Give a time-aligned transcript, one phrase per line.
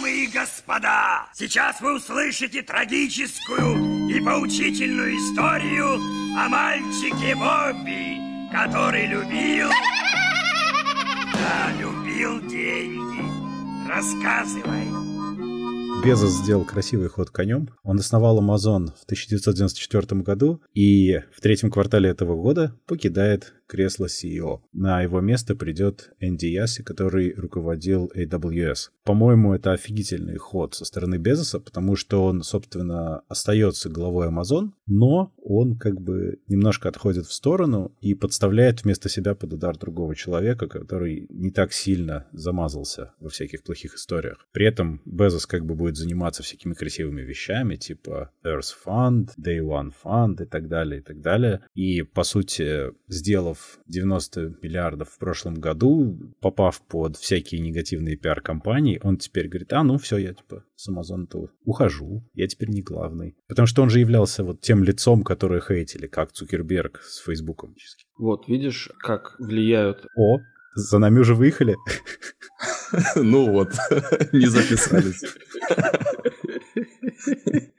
[0.00, 5.96] Дамы и господа, сейчас вы услышите трагическую и поучительную историю
[6.38, 8.16] о мальчике Бобби,
[8.50, 9.68] который любил...
[11.34, 13.88] Да, любил деньги.
[13.88, 14.86] Рассказывай.
[16.02, 17.68] Безос сделал красивый ход конем.
[17.82, 24.60] Он основал Amazon в 1994 году и в третьем квартале этого года покидает кресло CEO.
[24.72, 28.90] На его место придет Энди Яси, который руководил AWS.
[29.04, 35.32] По-моему, это офигительный ход со стороны Безоса, потому что он, собственно, остается главой Amazon, но
[35.36, 40.66] он как бы немножко отходит в сторону и подставляет вместо себя под удар другого человека,
[40.66, 44.48] который не так сильно замазался во всяких плохих историях.
[44.52, 49.92] При этом Безос как бы будет заниматься всякими красивыми вещами, типа Earth Fund, Day One
[50.04, 51.60] Fund и так далее, и так далее.
[51.74, 59.16] И, по сути, сделав 90 миллиардов в прошлом году, попав под всякие негативные пиар-компании, он
[59.16, 63.36] теперь говорит, а, ну все, я типа с Амазона-то ухожу, я теперь не главный.
[63.48, 67.74] Потому что он же являлся вот тем лицом, которое хейтили, как Цукерберг с Фейсбуком.
[68.18, 70.06] Вот, видишь, как влияют...
[70.16, 70.38] О,
[70.74, 71.76] за нами уже выехали.
[73.14, 73.70] Ну вот,
[74.32, 75.22] не записались.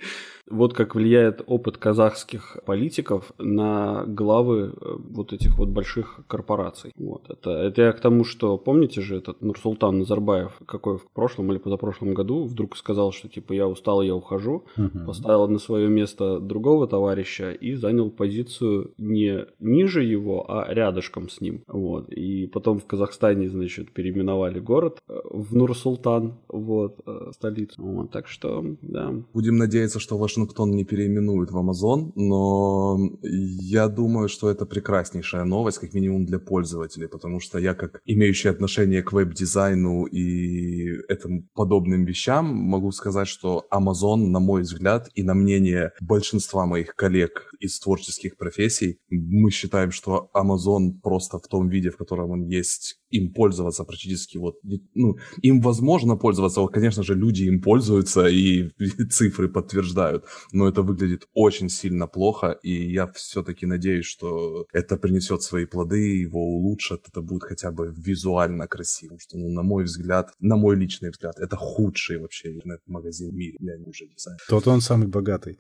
[0.50, 6.92] Вот как влияет опыт казахских политиков на главы э, вот этих вот больших корпораций.
[6.96, 7.30] Вот.
[7.30, 11.60] Это, это я к тому, что помните же этот Нурсултан Назарбаев, какой в прошлом или
[11.60, 15.06] позапрошлом году вдруг сказал, что типа я устал, я ухожу, угу.
[15.06, 21.42] поставил на свое место другого товарища и занял позицию не ниже его, а рядышком с
[21.42, 21.64] ним.
[21.68, 22.10] Вот.
[22.10, 27.82] И потом в Казахстане, значит, переименовали город э, в Нурсултан, вот, э, столицу.
[27.82, 28.12] Вот.
[28.12, 29.14] Так что, да.
[29.34, 35.44] Будем надеяться, что ваш Вашингтон не переименуют в Amazon, но я думаю, что это прекраснейшая
[35.44, 41.50] новость, как минимум для пользователей, потому что я, как имеющий отношение к веб-дизайну и этим
[41.54, 47.52] подобным вещам, могу сказать, что Amazon, на мой взгляд, и на мнение большинства моих коллег
[47.60, 53.01] из творческих профессий, мы считаем, что Amazon просто в том виде, в котором он есть,
[53.12, 54.56] им пользоваться практически вот,
[54.94, 58.70] ну, им возможно пользоваться, вот, конечно же, люди им пользуются и
[59.10, 65.42] цифры подтверждают, но это выглядит очень сильно плохо, и я все-таки надеюсь, что это принесет
[65.42, 70.34] свои плоды, его улучшат, это будет хотя бы визуально красиво, что, ну, на мой взгляд,
[70.40, 74.38] на мой личный взгляд, это худший вообще интернет-магазин в мире, я не уже дизайн.
[74.50, 75.58] Тот он самый богатый.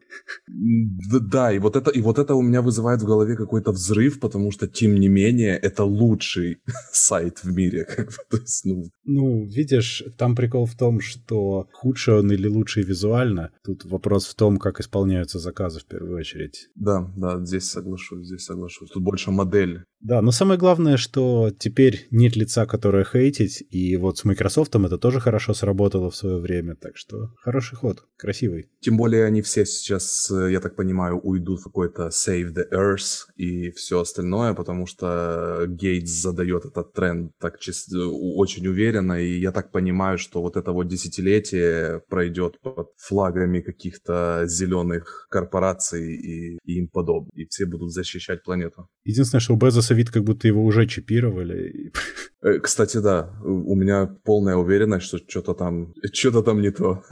[0.47, 4.51] Да, и вот это, и вот это у меня вызывает в голове какой-то взрыв, потому
[4.51, 6.57] что, тем не менее, это лучший
[6.91, 7.85] сайт в мире.
[7.95, 8.83] Как бы, то есть, ну...
[9.03, 13.51] ну, видишь, там прикол в том, что худший он или лучший визуально.
[13.63, 16.69] Тут вопрос в том, как исполняются заказы в первую очередь.
[16.75, 18.89] Да, да, здесь соглашусь, здесь соглашусь.
[18.91, 19.83] Тут больше модель.
[20.01, 24.97] Да, но самое главное, что теперь нет лица, которое хейтить, и вот с Microsoft это
[24.97, 28.69] тоже хорошо сработало в свое время, так что хороший ход, красивый.
[28.79, 33.69] Тем более они все сейчас, я так понимаю, уйдут в какой-то Save the Earth и
[33.71, 39.71] все остальное, потому что Гейтс задает этот тренд так чисто, очень уверенно, и я так
[39.71, 46.87] понимаю, что вот это вот десятилетие пройдет под флагами каких-то зеленых корпораций и, и им
[46.87, 48.87] подобных, и все будут защищать планету.
[49.03, 51.91] Единственное, что у Безоса вид, как будто его уже чипировали.
[52.43, 57.03] Э, кстати, да, у меня полная уверенность, что что-то там, что-то там не то.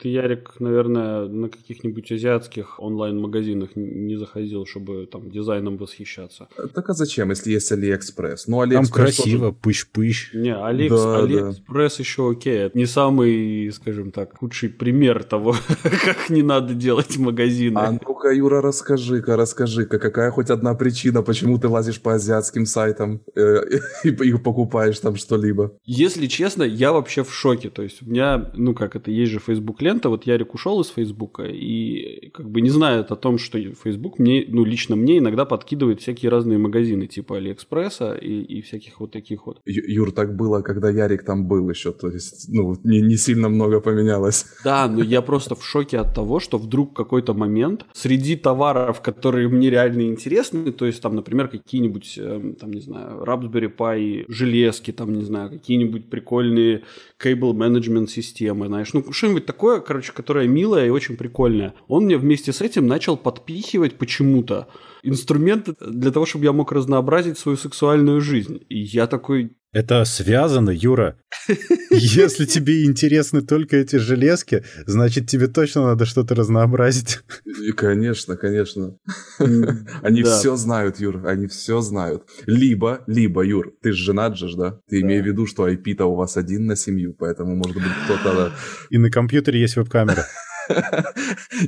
[0.00, 6.48] Ты, Ярик, наверное, на каких-нибудь азиатских онлайн-магазинах не заходил, чтобы там дизайном восхищаться.
[6.74, 8.46] Так а зачем, если есть Алиэкспресс?
[8.46, 9.52] Ну, Алиэкспресс там красиво, тоже...
[9.62, 10.30] пыщ-пыщ.
[10.34, 10.94] Не, Алиэкс...
[10.94, 12.02] да, Алиэкспресс да.
[12.02, 12.58] еще окей.
[12.58, 17.78] Это не самый, скажем так, худший пример того, как не надо делать магазины.
[17.78, 23.20] А ну-ка, Юра, расскажи-ка, расскажи-ка, какая хоть одна причина, почему ты лазишь по азиатским сайтам
[23.34, 23.62] э,
[24.04, 25.72] и, и покупаешь там что-либо?
[25.84, 27.70] Если честно, я вообще в шоке.
[27.70, 30.88] То есть у меня, ну как это, есть же Facebook лента, вот Ярик ушел из
[30.88, 35.44] Фейсбука и как бы не знает о том, что Facebook мне, ну лично мне иногда
[35.44, 39.60] подкидывает всякие разные магазины типа Алиэкспресса и, и всяких вот таких вот.
[39.66, 43.80] Юр, так было, когда Ярик там был еще, то есть, ну, не, не сильно много
[43.80, 44.46] поменялось.
[44.64, 49.48] Да, но я просто в шоке от того, что вдруг какой-то момент среди товаров, которые
[49.48, 54.92] мне реально интересны, то есть там, например, какие-нибудь, эм, там, не знаю, Raspberry Pi железки,
[54.92, 56.82] там, не знаю, какие-нибудь прикольные
[57.22, 61.74] cable management системы, знаешь, ну, что-нибудь такое, короче, которое милое и очень прикольное.
[61.88, 64.68] Он мне вместе с этим начал подпихивать почему-то
[65.02, 68.60] инструменты для того, чтобы я мог разнообразить свою сексуальную жизнь.
[68.68, 71.18] И я такой, Это связано, Юра.
[71.90, 77.20] Если тебе интересны только эти железки, значит, тебе точно надо что-то разнообразить.
[77.44, 78.96] И, конечно, конечно.
[79.38, 82.22] Они все знают, Юр, они все знают.
[82.46, 84.80] Либо, либо, Юр, ты же женат же, да?
[84.88, 88.52] Ты имеешь в виду, что IP-то у вас один на семью, поэтому, может быть, кто-то...
[88.88, 90.26] И на компьютере есть веб-камера.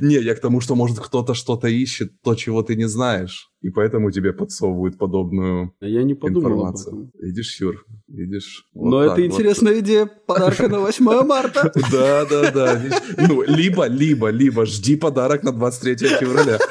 [0.01, 3.69] Не, я к тому, что, может, кто-то что-то ищет, то, чего ты не знаешь, и
[3.69, 7.11] поэтому тебе подсовывают подобную я не подумал информацию.
[7.19, 8.65] Видишь, Юр, видишь.
[8.73, 11.71] Но это интересная идея подарка на 8 марта.
[11.91, 12.81] Да, да, да.
[13.17, 16.59] Ну, либо, либо, либо жди подарок на 23 февраля.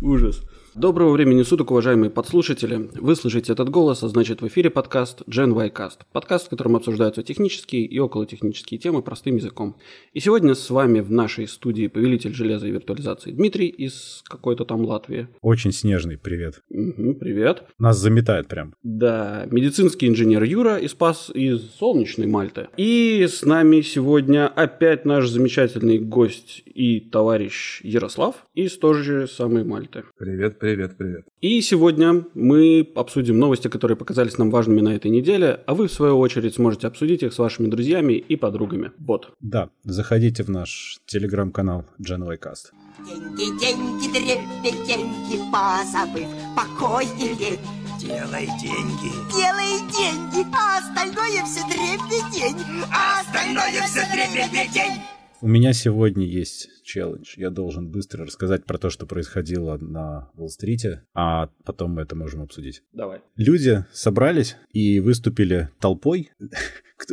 [0.00, 0.42] Ужас.
[0.78, 2.88] Доброго времени суток, уважаемые подслушатели.
[2.94, 6.02] Вы слышите этот голос, а значит в эфире подкаст Gen y Cast.
[6.12, 9.76] Подкаст, в котором обсуждаются технические и околотехнические темы простым языком.
[10.12, 14.84] И сегодня с вами в нашей студии повелитель железа и виртуализации Дмитрий из какой-то там
[14.84, 15.26] Латвии.
[15.40, 16.62] Очень снежный, привет.
[16.70, 17.64] Угу, привет.
[17.80, 18.72] Нас заметает прям.
[18.84, 21.28] Да, медицинский инженер Юра из, пас...
[21.34, 22.68] из солнечной Мальты.
[22.76, 29.64] И с нами сегодня опять наш замечательный гость и товарищ Ярослав из той же самой
[29.64, 30.04] Мальты.
[30.16, 30.67] Привет, привет.
[30.68, 31.24] Привет, привет.
[31.40, 35.92] И сегодня мы обсудим новости, которые показались нам важными на этой неделе, а вы, в
[35.92, 38.92] свою очередь, сможете обсудить их с вашими друзьями и подругами.
[38.98, 39.32] Вот.
[39.40, 42.72] Да, заходите в наш телеграм-канал GenWayCast.
[43.06, 47.58] Деньги, деньги, дребе, деньги, позабыв покой и лень.
[47.98, 49.10] Делай деньги.
[49.32, 52.58] Делай деньги, а остальное все дребедень.
[52.92, 55.00] А остальное все дребедень.
[55.40, 57.34] У меня сегодня есть челлендж.
[57.36, 62.42] Я должен быстро рассказать про то, что происходило на Уолл-стрите, а потом мы это можем
[62.42, 62.82] обсудить.
[62.92, 63.20] Давай.
[63.36, 66.30] Люди собрались и выступили толпой.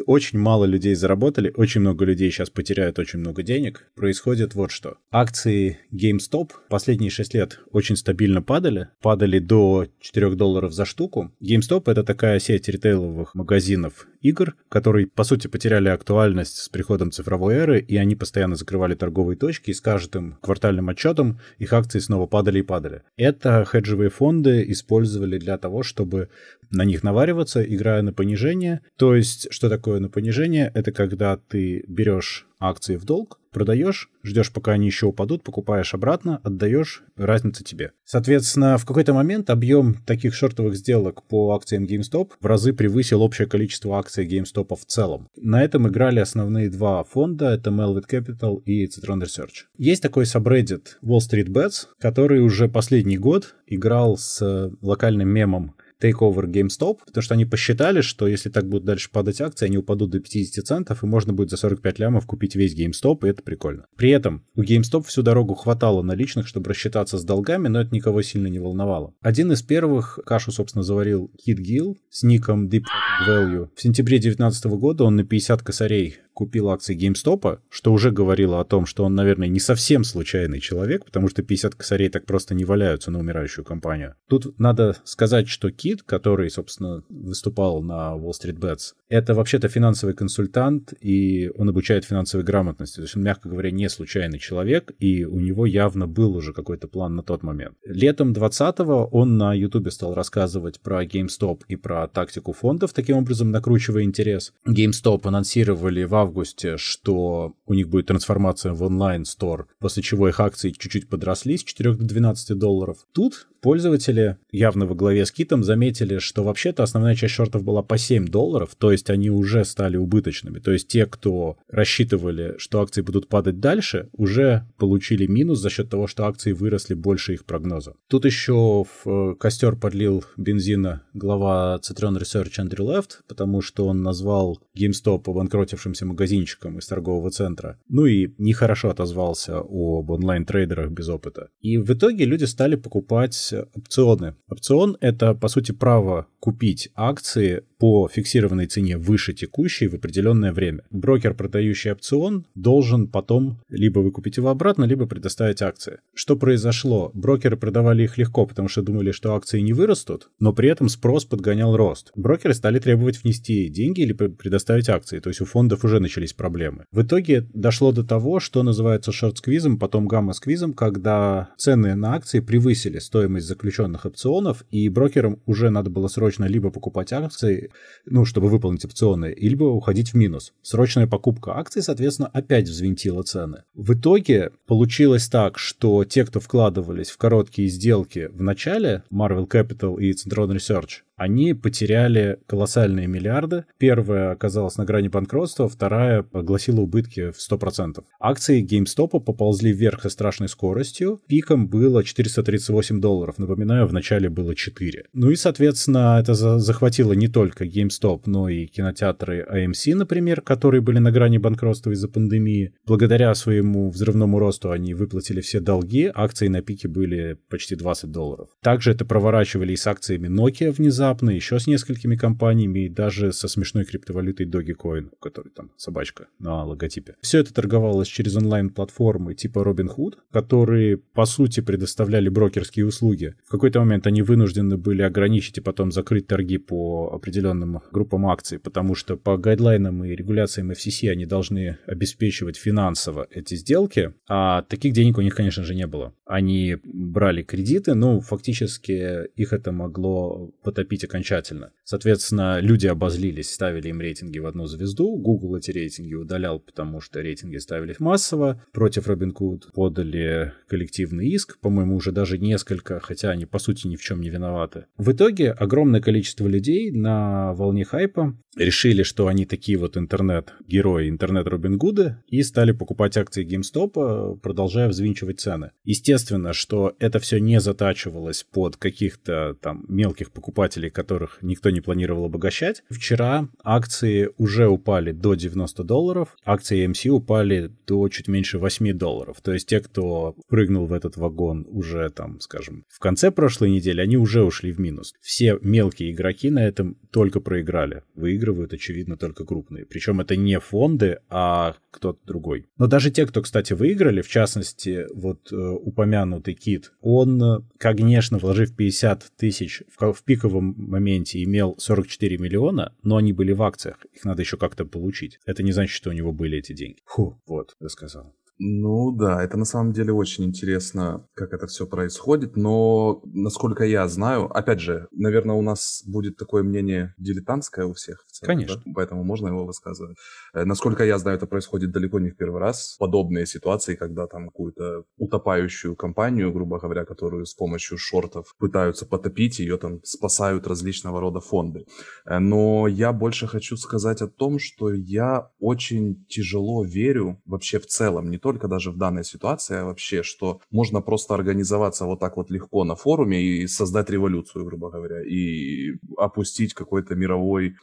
[0.08, 3.88] Очень мало людей заработали, очень много людей сейчас потеряют очень много денег.
[3.96, 4.98] Происходит вот что.
[5.12, 8.88] Акции GameStop последние 6 лет очень стабильно падали.
[9.02, 11.32] Падали до 4 долларов за штуку.
[11.40, 17.54] GameStop— это такая сеть ритейловых магазинов игр, которые, по сути, потеряли актуальность с приходом цифровой
[17.56, 22.28] эры, и они постоянно закрывали торговые точки, и с каждым квартальным отчетом их акции снова
[22.28, 23.02] падали и падали.
[23.18, 26.30] Это хеджевые фонды использовали для того, чтобы
[26.76, 28.82] на них навариваться, играя на понижение.
[28.98, 30.72] То есть, что такое на понижение?
[30.74, 36.42] Это когда ты берешь акции в долг, продаешь, ждешь, пока они еще упадут, покупаешь обратно,
[36.44, 37.92] отдаешь, разница тебе.
[38.04, 43.48] Соответственно, в какой-то момент объем таких шортовых сделок по акциям GameStop в разы превысил общее
[43.48, 45.30] количество акций GameStop в целом.
[45.38, 49.66] На этом играли основные два фонда, это Melvit Capital и Citron Research.
[49.78, 56.46] Есть такой subreddit Wall Street Bets, который уже последний год играл с локальным мемом takeover
[56.46, 60.20] GameStop, потому что они посчитали, что если так будут дальше падать акции, они упадут до
[60.20, 63.86] 50 центов, и можно будет за 45 лямов купить весь GameStop, и это прикольно.
[63.96, 68.22] При этом у GameStop всю дорогу хватало наличных, чтобы рассчитаться с долгами, но это никого
[68.22, 69.14] сильно не волновало.
[69.22, 72.84] Один из первых кашу, собственно, заварил Кит Гилл с ником Deep
[73.28, 73.70] Value.
[73.76, 78.66] В сентябре 2019 года он на 50 косарей купил акции GameStop, что уже говорило о
[78.66, 82.66] том, что он, наверное, не совсем случайный человек, потому что 50 косарей так просто не
[82.66, 84.16] валяются на умирающую компанию.
[84.30, 90.14] Тут надо сказать, что Кит, который, собственно, выступал на Wall Street Bets, это вообще-то финансовый
[90.14, 92.98] консультант, и он обучает финансовой грамотности.
[92.98, 96.88] То есть он, мягко говоря, не случайный человек, и у него явно был уже какой-то
[96.88, 97.76] план на тот момент.
[97.86, 103.52] Летом 20-го он на YouTube стал рассказывать про GameStop и про тактику фондов, таким образом
[103.52, 104.54] накручивая интерес.
[104.68, 110.72] GameStop анонсировали в августе, что у них будет трансформация в онлайн-стор, после чего их акции
[110.72, 112.98] чуть-чуть подросли с 4 до 12 долларов.
[113.14, 117.98] Тут пользователи, явно во главе с Китом, заметили, что вообще-то основная часть шортов была по
[117.98, 120.60] 7 долларов, то есть они уже стали убыточными.
[120.60, 125.90] То есть те, кто рассчитывали, что акции будут падать дальше, уже получили минус за счет
[125.90, 127.96] того, что акции выросли больше их прогноза.
[128.08, 134.04] Тут еще в э, костер подлил бензина глава Citron Research Андрю Лефт, потому что он
[134.04, 137.78] назвал GameStop обанкротившимся магазинчиком из торгового центра.
[137.90, 141.50] Ну и нехорошо отозвался об онлайн-трейдерах без опыта.
[141.60, 144.36] И в итоге люди стали покупать опционы.
[144.48, 150.84] Опцион— это, по сути, право купить акции по фиксированной цене выше текущей в определенное время.
[150.92, 156.00] Брокер, продающий опцион, должен потом либо выкупить его обратно, либо предоставить акции.
[156.14, 157.12] Что произошло?
[157.14, 161.26] Брокеры продавали их легко, потому что думали, что акции не вырастут, но при этом спрос
[161.26, 162.12] подгонял рост.
[162.16, 166.86] Брокеры стали требовать внести деньги или предоставить акции, то есть у фондов уже начались проблемы.
[166.92, 173.00] В итоге дошло до того, что называется шорт-сквизом, потом гамма-сквизом, когда цены на акции превысили
[173.00, 177.72] стоимость заключенных опционов, и брокерам уже надо было срочно либо покупать акции,
[178.06, 180.54] ну, чтобы выполнить антипционные, либо уходить в минус.
[180.62, 183.64] Срочная покупка акций, соответственно, опять взвинтила цены.
[183.74, 190.00] В итоге получилось так, что те, кто вкладывались в короткие сделки в начале, Marvel Capital
[190.00, 193.66] и Centron Research, они потеряли колоссальные миллиарды.
[193.78, 198.04] Первая оказалась на грани банкротства, вторая огласила убытки в 100%.
[198.20, 201.22] Акции GameStop поползли вверх со страшной скоростью.
[201.28, 203.38] Пиком было 438 долларов.
[203.38, 205.06] Напоминаю, в начале было 4.
[205.14, 211.00] Ну и, соответственно, это захватило не только GameStop, но и кинотеатры AMC, например, которые были
[211.00, 212.74] на грани банкротства из-за пандемии.
[212.86, 218.50] Благодаря своему взрывному росту они выплатили все долги, акции на пике были почти 20 долларов.
[218.62, 223.32] Также это проворачивали и с акциями Nokia внезапно, внезапно, еще с несколькими компаниями и даже
[223.32, 227.16] со смешной криптовалютой Dogecoin, у там собачка на логотипе.
[227.22, 233.36] Все это торговалось через онлайн-платформы типа Robinhood, которые, по сути, предоставляли брокерские услуги.
[233.46, 238.60] В какой-то момент они вынуждены были ограничить и потом закрыть торги по определенным группам акций,
[238.60, 244.94] потому что по гайдлайнам и регуляциям FCC они должны обеспечивать финансово эти сделки, а таких
[244.94, 246.14] денег у них, конечно же, не было.
[246.26, 251.72] Они брали кредиты, но фактически их это могло потопить купить окончательно.
[251.84, 255.18] Соответственно, люди обозлились, ставили им рейтинги в одну звезду.
[255.18, 258.62] Google эти рейтинги удалял, потому что рейтинги ставились массово.
[258.72, 264.02] Против Robinhood подали коллективный иск, по-моему, уже даже несколько, хотя они, по сути, ни в
[264.02, 264.86] чем не виноваты.
[264.98, 272.18] В итоге огромное количество людей на волне хайпа решили, что они такие вот интернет-герои, интернет-Робингуды,
[272.28, 275.72] и стали покупать акции GameStop, продолжая взвинчивать цены.
[275.84, 281.82] Естественно, что это все не затачивалось под каких-то там мелких покупателей покупателей, которых никто не
[281.82, 282.84] планировал обогащать.
[282.90, 289.38] Вчера акции уже упали до 90 долларов, акции AMC упали до чуть меньше 8 долларов.
[289.42, 294.02] То есть те, кто прыгнул в этот вагон уже там, скажем, в конце прошлой недели,
[294.02, 295.14] они уже ушли в минус.
[295.22, 298.02] Все мелкие игроки на этом только проиграли.
[298.16, 299.86] Выигрывают, очевидно, только крупные.
[299.86, 302.66] Причем это не фонды, а кто-то другой.
[302.78, 308.76] Но даже те, кто, кстати, выиграли, в частности, вот э, упомянутый Кит, он, конечно, вложив
[308.76, 314.26] 50 тысяч в, в пиковом моменте имел 44 миллиона, но они были в акциях, их
[314.26, 315.40] надо еще как-то получить.
[315.46, 317.00] Это не значит, что у него были эти деньги.
[317.06, 318.34] Фу, вот, рассказал.
[318.58, 324.08] Ну да, это на самом деле очень интересно, как это все происходит, но насколько я
[324.08, 328.26] знаю, опять же, наверное, у нас будет такое мнение дилетантское у всех.
[328.28, 328.82] В целом, Конечно.
[328.86, 328.92] Да?
[328.96, 330.18] Поэтому можно его высказывать.
[330.54, 332.96] Э, насколько я знаю, это происходит далеко не в первый раз.
[333.00, 339.60] Подобные ситуации, когда там какую-то утопающую компанию, грубо говоря, которую с помощью шортов пытаются потопить,
[339.60, 341.86] ее там спасают различного рода фонды.
[342.26, 347.86] Э, но я больше хочу сказать о том, что я очень тяжело верю вообще в
[347.86, 352.38] целом, не только даже в данной ситуации, а вообще, что можно просто организоваться вот так
[352.38, 357.76] вот легко на форуме и создать революцию, грубо говоря, и опустить какой-то мировой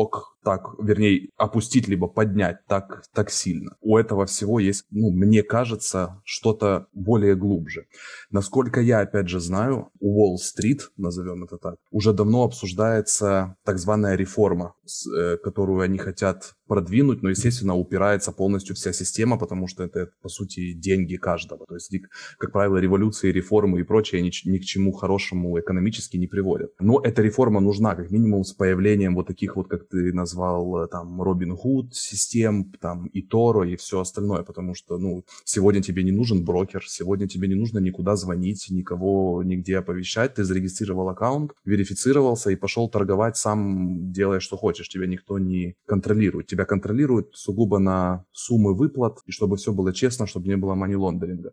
[0.00, 3.76] сток так, вернее, опустить либо поднять так, так сильно.
[3.82, 7.86] У этого всего есть, ну, мне кажется, что-то более глубже.
[8.30, 14.16] Насколько я, опять же, знаю, у Уолл-стрит, назовем это так, уже давно обсуждается так званая
[14.16, 14.74] реформа,
[15.14, 20.28] э, которую они хотят продвинуть, но, естественно, упирается полностью вся система, потому что это, по
[20.28, 21.66] сути, деньги каждого.
[21.66, 21.92] То есть,
[22.38, 26.70] как правило, революции, реформы и прочее ни, ни к чему хорошему экономически не приводят.
[26.78, 31.20] Но эта реформа нужна, как минимум, с появлением вот таких вот, как ты назвал, там,
[31.20, 36.12] Робин Худ систем, там, и Торо, и все остальное, потому что, ну, сегодня тебе не
[36.12, 42.50] нужен брокер, сегодня тебе не нужно никуда звонить, никого нигде оповещать, ты зарегистрировал аккаунт, верифицировался
[42.50, 48.24] и пошел торговать сам, делая, что хочешь, тебя никто не контролирует, тебя контролируют сугубо на
[48.32, 51.52] суммы выплат, и чтобы все было честно, чтобы не было мани-лондеринга.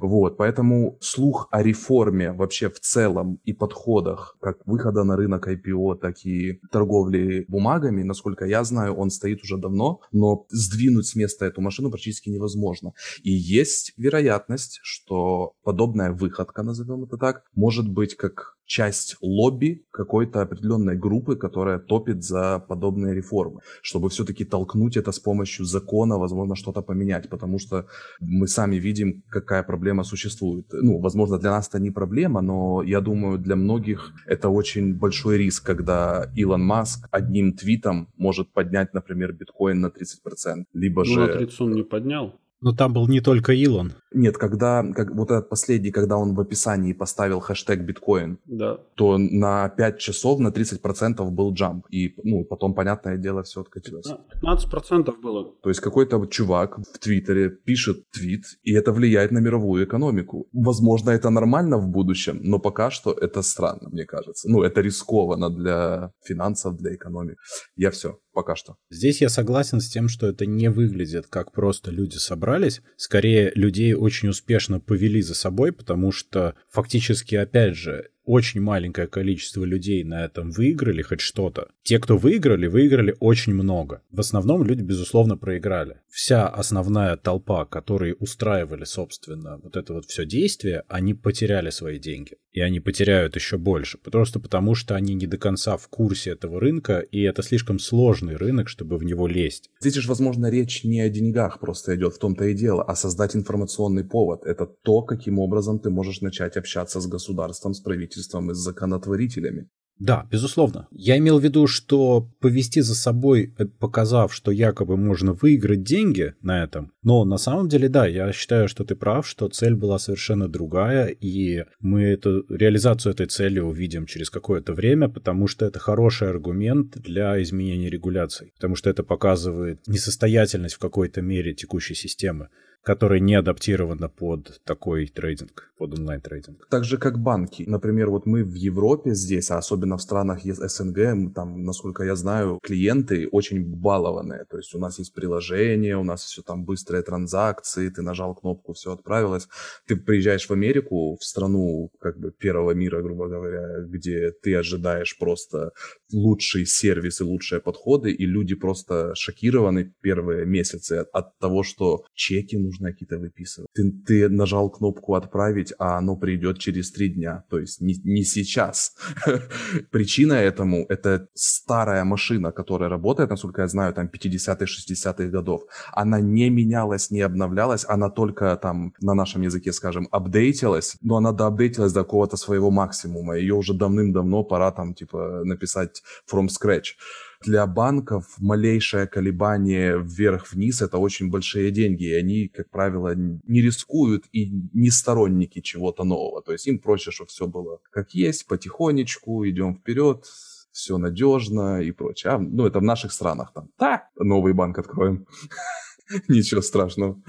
[0.00, 5.98] Вот, поэтому слух о реформе вообще в целом и подходах, как выхода на рынок IPO,
[5.98, 11.46] так и торговли бумагами, насколько я знаю, он стоит уже давно, но сдвинуть с места
[11.46, 12.92] эту машину практически невозможно.
[13.22, 20.42] И есть вероятность, что подобная выходка, назовем это так, может быть как часть лобби какой-то
[20.42, 26.54] определенной группы, которая топит за подобные реформы, чтобы все-таки толкнуть это с помощью закона, возможно,
[26.54, 27.86] что-то поменять, потому что
[28.20, 30.66] мы сами видим, какая проблема существует.
[30.72, 35.38] Ну, возможно, для нас это не проблема, но я думаю, для многих это очень большой
[35.38, 41.20] риск, когда Илон Маск одним твитом может поднять, например, биткоин на 30%, либо ну, же...
[41.20, 42.38] на 30 он не поднял.
[42.60, 43.92] Но там был не только Илон.
[44.12, 48.78] Нет, когда, как, вот этот последний, когда он в описании поставил хэштег биткоин, Да.
[48.96, 51.86] то на 5 часов на 30% был джамп.
[51.90, 54.06] И, ну, потом, понятное дело, все откатилось.
[54.08, 55.52] Да, 15% было.
[55.62, 60.48] То есть какой-то чувак в Твиттере пишет твит, и это влияет на мировую экономику.
[60.52, 64.48] Возможно, это нормально в будущем, но пока что это странно, мне кажется.
[64.48, 67.36] Ну, это рискованно для финансов, для экономики.
[67.76, 68.76] Я все, пока что.
[68.90, 72.47] Здесь я согласен с тем, что это не выглядит как просто люди собрались.
[72.96, 79.64] Скорее, людей очень успешно повели за собой, потому что фактически, опять же, очень маленькое количество
[79.64, 81.68] людей на этом выиграли хоть что-то.
[81.82, 84.02] Те, кто выиграли, выиграли очень много.
[84.10, 86.00] В основном люди, безусловно, проиграли.
[86.10, 92.36] Вся основная толпа, которые устраивали, собственно, вот это вот все действие, они потеряли свои деньги.
[92.52, 93.96] И они потеряют еще больше.
[93.96, 98.36] Просто потому, что они не до конца в курсе этого рынка, и это слишком сложный
[98.36, 99.70] рынок, чтобы в него лезть.
[99.80, 103.36] Здесь же, возможно, речь не о деньгах просто идет, в том-то и дело, а создать
[103.36, 104.44] информационный повод.
[104.44, 109.68] Это то, каким образом ты можешь начать общаться с государством, с правительством и с законотворителями.
[109.98, 110.86] Да, безусловно.
[110.92, 116.34] Я имел в виду, что повести за собой, э, показав, что якобы можно выиграть деньги
[116.40, 119.98] на этом, но на самом деле, да, я считаю, что ты прав, что цель была
[119.98, 125.80] совершенно другая, и мы эту реализацию этой цели увидим через какое-то время, потому что это
[125.80, 132.48] хороший аргумент для изменения регуляций, потому что это показывает несостоятельность в какой-то мере текущей системы
[132.82, 136.68] которая не адаптирована под такой трейдинг, под онлайн-трейдинг.
[136.70, 137.64] Так же, как банки.
[137.66, 142.58] Например, вот мы в Европе здесь, а особенно в странах СНГ, там, насколько я знаю,
[142.62, 144.44] клиенты очень балованные.
[144.50, 148.72] То есть у нас есть приложение, у нас все там быстрые транзакции, ты нажал кнопку,
[148.72, 149.48] все отправилось.
[149.86, 155.18] Ты приезжаешь в Америку, в страну как бы первого мира, грубо говоря, где ты ожидаешь
[155.18, 155.72] просто
[156.12, 162.56] лучший сервис и лучшие подходы, и люди просто шокированы первые месяцы от, того, что чеки
[162.68, 163.68] нужно какие-то выписывать.
[163.74, 168.24] Ты, ты нажал кнопку «Отправить», а оно придет через три дня, то есть не, не
[168.24, 168.96] сейчас.
[169.90, 175.62] Причина этому— это старая машина, которая работает, насколько я знаю, там 50-х, 60-х годов.
[175.92, 181.32] Она не менялась, не обновлялась, она только там на нашем языке, скажем, апдейтилась, но она
[181.32, 183.36] доапдейтилась до какого-то своего максимума.
[183.36, 186.96] Ее уже давным-давно пора там типа написать from scratch
[187.40, 194.24] для банков малейшее колебание вверх-вниз– это очень большие деньги, и они, как правило, не рискуют
[194.32, 196.42] и не сторонники чего-то нового.
[196.42, 200.24] То есть им проще, чтобы все было как есть, потихонечку, идем вперед,
[200.72, 202.34] все надежно и прочее.
[202.34, 203.68] А, ну, это в наших странах там.
[203.78, 205.26] Да, новый банк откроем.
[206.28, 207.20] Ничего страшного.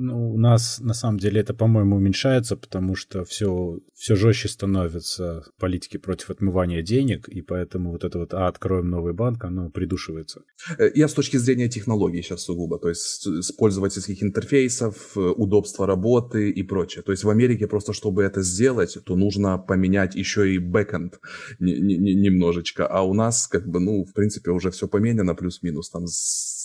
[0.00, 5.42] Ну, у нас на самом деле это, по-моему, уменьшается, потому что все, все жестче становятся
[5.58, 10.42] политики против отмывания денег, и поэтому вот это вот «а, откроем новый банк», оно придушивается.
[10.78, 15.84] Э, я с точки зрения технологий сейчас сугубо, то есть с пользовательских интерфейсов, э, удобства
[15.84, 17.02] работы и прочее.
[17.02, 21.18] То есть в Америке просто, чтобы это сделать, то нужно поменять еще и бэкэнд
[21.58, 26.06] немножечко, а у нас как бы, ну, в принципе, уже все поменяно плюс-минус там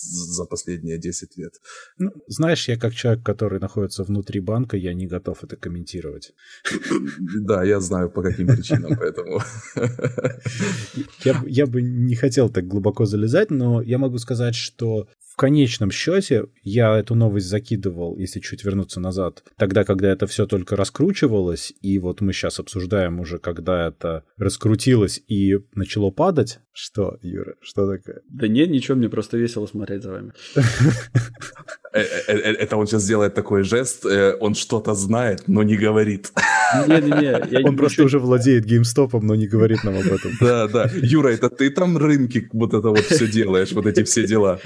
[0.03, 1.53] за последние 10 лет.
[1.97, 6.33] Ну, знаешь, я как человек, который находится внутри банка, я не готов это комментировать.
[7.43, 9.41] Да, я знаю по каким причинам, поэтому...
[11.23, 15.89] Я, я бы не хотел так глубоко залезать, но я могу сказать, что в конечном
[15.89, 21.73] счете я эту новость закидывал, если чуть вернуться назад, тогда, когда это все только раскручивалось,
[21.81, 26.59] и вот мы сейчас обсуждаем уже, когда это раскрутилось и начало падать.
[26.71, 28.21] Что, Юра, что такое?
[28.29, 30.33] Да нет, ничего, мне просто весело смотреть за вами.
[31.95, 34.03] Э, э, э, это он сейчас делает такой жест,
[34.39, 36.31] он что-то знает, но не говорит.
[36.87, 37.67] Не-не-не.
[37.67, 40.31] Он просто уже владеет геймстопом, но не говорит нам об этом.
[40.41, 40.89] Да, да.
[40.95, 44.59] Юра, это ты там рынки вот это вот все делаешь, вот эти все дела.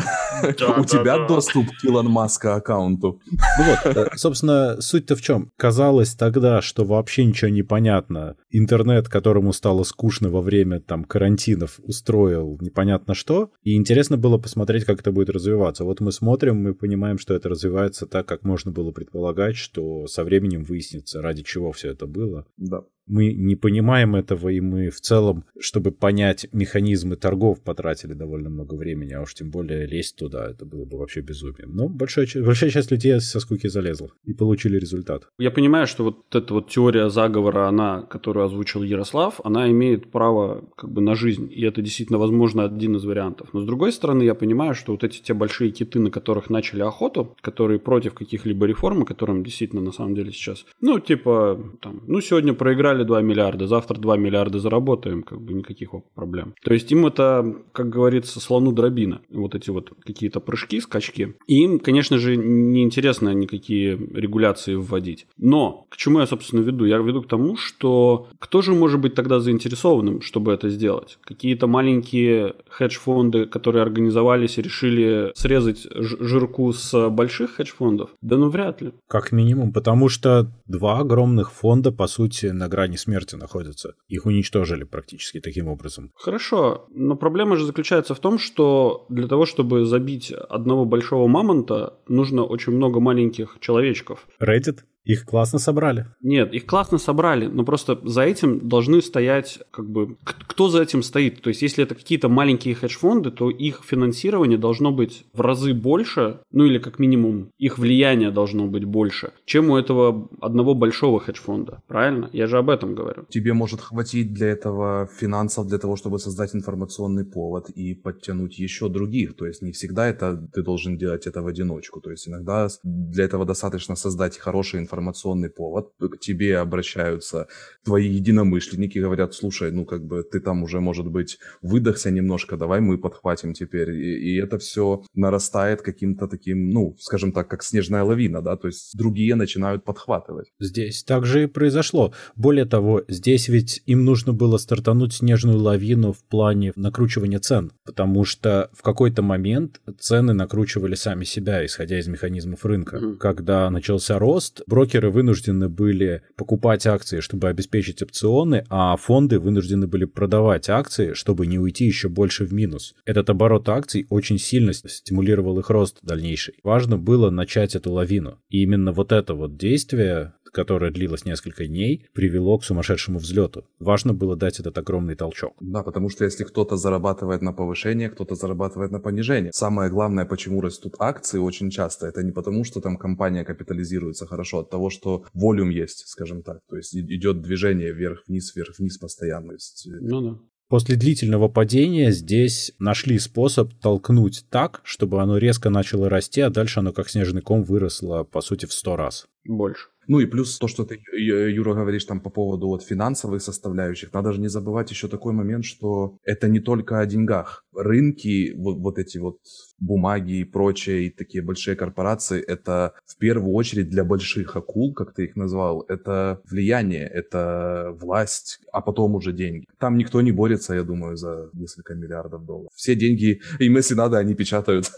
[0.77, 3.21] У тебя доступ к Илон Маска аккаунту.
[3.31, 5.51] Ну вот, собственно, суть-то в чем?
[5.57, 8.35] Казалось тогда, что вообще ничего не понятно.
[8.49, 13.51] Интернет, которому стало скучно во время там карантинов, устроил непонятно что.
[13.63, 15.83] И интересно было посмотреть, как это будет развиваться.
[15.83, 20.23] Вот мы смотрим, мы понимаем, что это развивается так, как можно было предполагать, что со
[20.23, 22.45] временем выяснится, ради чего все это было.
[22.57, 28.49] Да мы не понимаем этого, и мы в целом, чтобы понять механизмы торгов, потратили довольно
[28.49, 31.75] много времени, а уж тем более лезть туда, это было бы вообще безумием.
[31.75, 35.27] Но большая, большая часть людей со скуки залезла и получили результат.
[35.39, 40.65] Я понимаю, что вот эта вот теория заговора, она, которую озвучил Ярослав, она имеет право
[40.75, 43.49] как бы на жизнь, и это действительно, возможно, один из вариантов.
[43.53, 46.81] Но с другой стороны, я понимаю, что вот эти те большие киты, на которых начали
[46.81, 52.21] охоту, которые против каких-либо реформ, которым действительно на самом деле сейчас, ну, типа, там, ну,
[52.21, 56.53] сегодня проиграли набрали 2 миллиарда, завтра 2 миллиарда заработаем, как бы никаких проблем.
[56.63, 61.35] То есть им это, как говорится, слону дробина, вот эти вот какие-то прыжки, скачки.
[61.47, 65.27] И им, конечно же, не интересно никакие регуляции вводить.
[65.37, 66.85] Но к чему я, собственно, веду?
[66.85, 71.17] Я веду к тому, что кто же может быть тогда заинтересованным, чтобы это сделать?
[71.21, 78.09] Какие-то маленькие хедж-фонды, которые организовались и решили срезать жирку с больших хедж-фондов?
[78.21, 78.91] Да ну вряд ли.
[79.07, 83.95] Как минимум, потому что два огромных фонда, по сути, на смерти находятся.
[84.07, 86.11] Их уничтожили практически таким образом.
[86.15, 91.99] Хорошо, но проблема же заключается в том, что для того, чтобы забить одного большого мамонта,
[92.07, 94.27] нужно очень много маленьких человечков.
[94.39, 94.79] Reddit?
[95.07, 96.07] Их классно собрали.
[96.21, 101.01] Нет, их классно собрали, но просто за этим должны стоять, как бы, кто за этим
[101.01, 101.41] стоит.
[101.41, 106.41] То есть, если это какие-то маленькие хедж-фонды, то их финансирование должно быть в разы больше,
[106.51, 111.81] ну или как минимум их влияние должно быть больше, чем у этого одного большого хедж-фонда.
[111.87, 112.29] Правильно?
[112.33, 113.25] Я же об этом говорю.
[113.29, 118.89] Тебе может хватить для этого финансов, для того, чтобы создать информационный повод и подтянуть еще
[118.89, 119.37] других.
[119.37, 122.01] То есть, не всегда это ты должен делать это в одиночку.
[122.01, 127.47] То есть, иногда для этого достаточно создать хороший информационный информационный повод, к тебе обращаются
[127.83, 132.81] твои единомышленники, говорят, слушай, ну как бы ты там уже, может быть, выдохся немножко, давай
[132.81, 133.91] мы подхватим теперь.
[133.91, 138.67] И, и это все нарастает каким-то таким, ну, скажем так, как снежная лавина, да, то
[138.67, 140.51] есть другие начинают подхватывать.
[140.59, 142.13] Здесь также и произошло.
[142.35, 148.25] Более того, здесь ведь им нужно было стартануть снежную лавину в плане накручивания цен, потому
[148.25, 152.97] что в какой-то момент цены накручивали сами себя, исходя из механизмов рынка.
[152.97, 153.17] Mm-hmm.
[153.17, 159.85] Когда начался рост, брокеры брокеры вынуждены были покупать акции, чтобы обеспечить опционы, а фонды вынуждены
[159.85, 162.95] были продавать акции, чтобы не уйти еще больше в минус.
[163.05, 166.55] Этот оборот акций очень сильно стимулировал их рост дальнейший.
[166.63, 168.39] Важно было начать эту лавину.
[168.49, 173.63] И именно вот это вот действие которое длилось несколько дней, привело к сумасшедшему взлету.
[173.79, 175.53] Важно было дать этот огромный толчок.
[175.59, 179.51] Да, потому что если кто-то зарабатывает на повышение, кто-то зарабатывает на понижение.
[179.53, 184.57] Самое главное, почему растут акции очень часто, это не потому, что там компания капитализируется хорошо,
[184.59, 186.57] от того, что волюм есть, скажем так.
[186.69, 189.51] То есть идет движение вверх-вниз, вверх-вниз постоянно.
[189.51, 189.87] Есть...
[189.87, 190.39] Э, ну да.
[190.69, 196.79] После длительного падения здесь нашли способ толкнуть так, чтобы оно резко начало расти, а дальше
[196.79, 199.27] оно как снежный ком выросло, по сути, в сто раз.
[199.45, 199.87] Больше.
[200.07, 204.31] Ну и плюс то, что ты, Юра, говоришь там по поводу вот финансовых составляющих, надо
[204.31, 207.65] же не забывать еще такой момент, что это не только о деньгах.
[207.75, 209.37] Рынки, вот, вот эти вот
[209.79, 215.13] бумаги и прочее, и такие большие корпорации, это в первую очередь для больших акул, как
[215.13, 219.67] ты их назвал, это влияние, это власть, а потом уже деньги.
[219.77, 222.71] Там никто не борется, я думаю, за несколько миллиардов долларов.
[222.75, 224.91] Все деньги, им если надо, они печатают.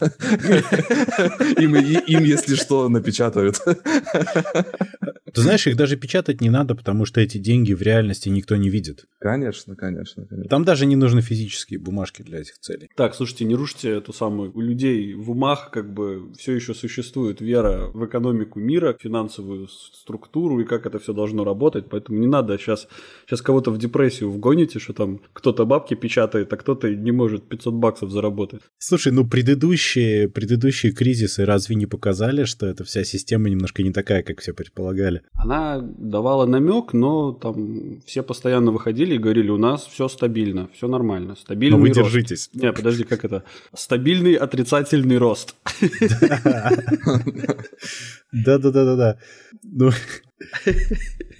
[1.60, 3.60] Им, если что, напечатают.
[5.32, 8.68] Ты знаешь, их даже печатать не надо, потому что эти деньги в реальности никто не
[8.68, 9.06] видит.
[9.18, 10.26] Конечно, конечно.
[10.26, 10.48] конечно.
[10.48, 12.88] Там даже не нужны физические бумажки для этих целей.
[12.96, 14.52] Так, слушайте, не рушьте эту самую...
[14.54, 20.60] У людей в умах как бы все еще существует вера в экономику мира, финансовую структуру
[20.60, 22.88] и как это все должно работать, поэтому не надо сейчас,
[23.26, 27.74] сейчас кого-то в депрессию вгоните, что там кто-то бабки печатает, а кто-то не может 500
[27.74, 28.60] баксов заработать.
[28.78, 34.22] Слушай, ну предыдущие, предыдущие кризисы разве не показали, что эта вся система немножко не такая,
[34.22, 34.89] как все предполагали?
[35.34, 40.88] Она давала намек, но там все постоянно выходили и говорили, у нас все стабильно, все
[40.88, 42.00] нормально, стабильный Но вы рост.
[42.00, 42.50] держитесь.
[42.54, 43.44] Не, подожди, как это?
[43.74, 45.54] Стабильный отрицательный рост.
[48.32, 49.18] Да-да-да-да-да.
[49.62, 49.90] Ну,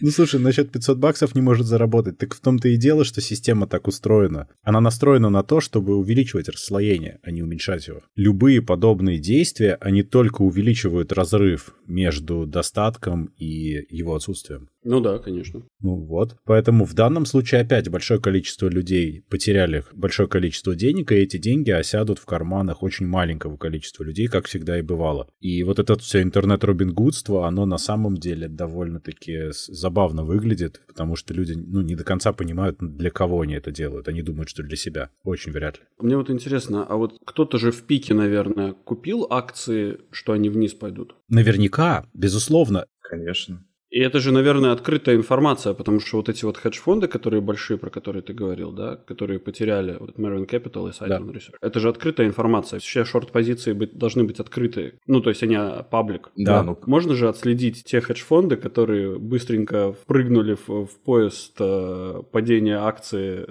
[0.01, 2.19] ну, слушай, насчет 500 баксов не может заработать.
[2.19, 4.49] Так в том-то и дело, что система так устроена.
[4.63, 8.03] Она настроена на то, чтобы увеличивать расслоение, а не уменьшать его.
[8.17, 14.69] Любые подобные действия, они только увеличивают разрыв между достатком и его отсутствием.
[14.83, 15.62] Ну да, конечно.
[15.81, 16.37] Ну вот.
[16.45, 21.71] Поэтому в данном случае опять большое количество людей потеряли большое количество денег, и эти деньги
[21.71, 25.29] осядут в карманах очень маленького количества людей, как всегда и бывало.
[25.40, 31.35] И вот это все интернет-робин гудство, оно на самом деле довольно-таки забавно выглядит, потому что
[31.35, 34.09] люди ну, не до конца понимают, для кого они это делают.
[34.09, 35.11] Они думают, что для себя.
[35.25, 35.85] Очень вряд ли.
[35.99, 40.73] Мне вот интересно, а вот кто-то же в пике, наверное, купил акции, что они вниз
[40.73, 41.16] пойдут?
[41.29, 42.87] Наверняка, безусловно.
[43.03, 43.64] Конечно.
[43.90, 47.90] И это же, наверное, открытая информация, потому что вот эти вот хедж-фонды, которые большие, про
[47.90, 51.33] которые ты говорил, да, которые потеряли, вот Marin Capital и Sidon да.
[51.33, 52.79] Research, это же открытая информация.
[52.79, 54.94] Все шорт-позиции быть, должны быть открыты.
[55.07, 55.59] Ну, то есть они
[55.90, 56.31] паблик.
[56.37, 56.59] Да.
[56.59, 56.62] да.
[56.62, 56.79] Ну...
[56.87, 63.44] Можно же отследить те хедж-фонды, которые быстренько впрыгнули в, в поезд э, падения акции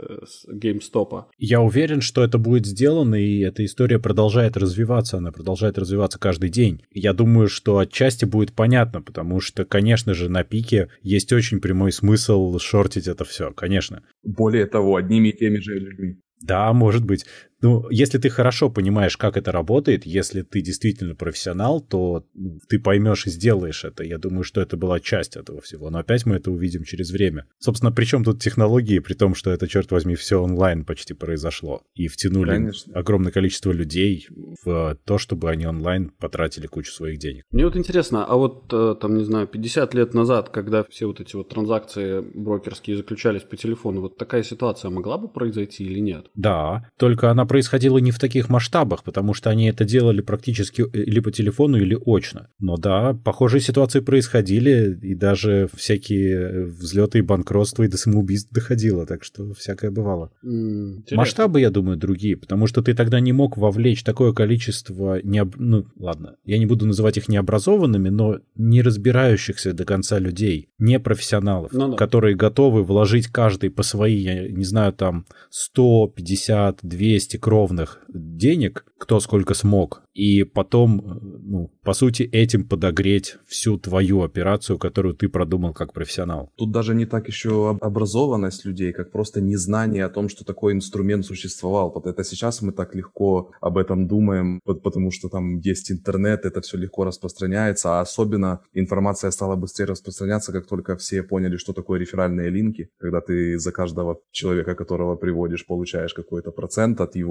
[0.49, 1.25] GameStop.
[1.37, 5.17] Я уверен, что это будет сделано, и эта история продолжает развиваться.
[5.17, 6.81] Она продолжает развиваться каждый день.
[6.91, 11.91] Я думаю, что отчасти будет понятно, потому что, конечно же, на пике есть очень прямой
[11.91, 14.03] смысл шортить это все, конечно.
[14.23, 16.19] Более того, одними и теми же людьми.
[16.41, 17.25] Да, может быть.
[17.61, 22.25] Ну, если ты хорошо понимаешь, как это работает, если ты действительно профессионал, то
[22.67, 24.03] ты поймешь и сделаешь это.
[24.03, 25.89] Я думаю, что это была часть этого всего.
[25.89, 27.47] Но опять мы это увидим через время.
[27.59, 31.81] Собственно, при чем тут технологии, при том, что это, черт возьми, все онлайн почти произошло.
[31.95, 32.93] И втянули Конечно.
[32.93, 34.27] огромное количество людей
[34.63, 37.43] в то, чтобы они онлайн потратили кучу своих денег.
[37.51, 41.19] Мне вот интересно, а вот э, там, не знаю, 50 лет назад, когда все вот
[41.19, 46.27] эти вот транзакции брокерские заключались по телефону, вот такая ситуация могла бы произойти или нет?
[46.35, 51.03] Да, только она происходило не в таких масштабах, потому что они это делали практически э,
[51.03, 52.47] или по телефону, или очно.
[52.59, 58.51] Но да, похожие ситуации происходили, и даже всякие э, взлеты и банкротства, и до самоубийств
[58.51, 60.31] доходило, так что всякое бывало.
[60.45, 65.55] Mm, Масштабы, я думаю, другие, потому что ты тогда не мог вовлечь такое количество, необ...
[65.57, 70.99] ну ладно, я не буду называть их необразованными, но не разбирающихся до конца людей, не
[70.99, 71.97] профессионалов, ну, да.
[71.97, 78.85] которые готовы вложить каждый по своей, я не знаю, там 100, 50, 200 кровных денег,
[78.97, 85.29] кто сколько смог, и потом, ну, по сути, этим подогреть всю твою операцию, которую ты
[85.29, 86.51] продумал как профессионал.
[86.57, 91.25] Тут даже не так еще образованность людей, как просто незнание о том, что такой инструмент
[91.25, 91.91] существовал.
[91.95, 96.61] Вот это сейчас мы так легко об этом думаем, потому что там есть интернет, это
[96.61, 101.99] все легко распространяется, а особенно информация стала быстрее распространяться, как только все поняли, что такое
[101.99, 107.28] реферальные линки, когда ты за каждого человека, которого приводишь, получаешь какой-то процент от его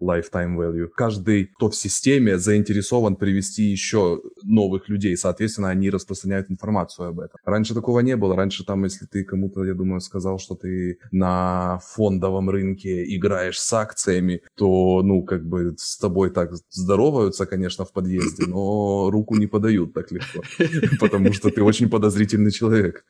[0.00, 0.88] lifetime value.
[0.94, 7.38] Каждый, кто в системе, заинтересован привести еще новых людей, соответственно, они распространяют информацию об этом.
[7.44, 8.36] Раньше такого не было.
[8.36, 13.72] Раньше там, если ты кому-то, я думаю, сказал, что ты на фондовом рынке играешь с
[13.72, 19.46] акциями, то, ну, как бы с тобой так здороваются, конечно, в подъезде, но руку не
[19.46, 20.42] подают так легко,
[21.00, 23.04] потому что ты очень подозрительный человек.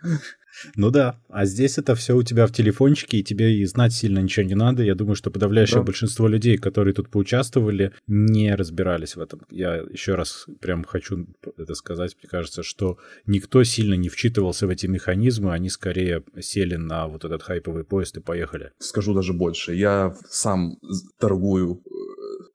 [0.74, 4.20] Ну да, а здесь это все у тебя в телефончике, и тебе и знать сильно
[4.20, 4.82] ничего не надо.
[4.82, 5.84] Я думаю, что подавляющее да.
[5.84, 9.42] большинство людей, которые тут поучаствовали, не разбирались в этом.
[9.50, 12.16] Я еще раз прям хочу это сказать.
[12.20, 17.24] Мне кажется, что никто сильно не вчитывался в эти механизмы, они скорее сели на вот
[17.24, 18.72] этот хайповый поезд и поехали.
[18.78, 19.74] Скажу даже больше.
[19.74, 20.78] Я сам
[21.18, 21.82] торгую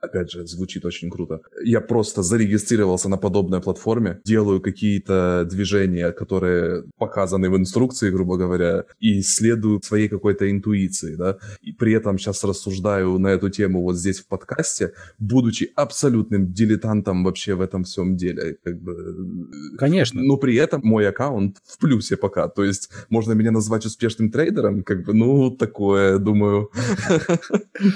[0.02, 1.42] опять же, звучит очень круто.
[1.64, 8.86] Я просто зарегистрировался на подобной платформе, делаю какие-то движения, которые показаны в инструкции, грубо говоря,
[9.00, 13.96] и следую своей какой-то интуиции, да, и при этом сейчас рассуждаю на эту тему вот
[13.98, 19.48] здесь в подкасте, будучи абсолютным дилетантом вообще в этом всем деле, как бы...
[19.78, 20.22] Конечно.
[20.22, 24.84] Но при этом мой аккаунт в плюсе пока, то есть можно меня назвать успешным трейдером,
[24.84, 26.70] как бы, ну, такое, думаю.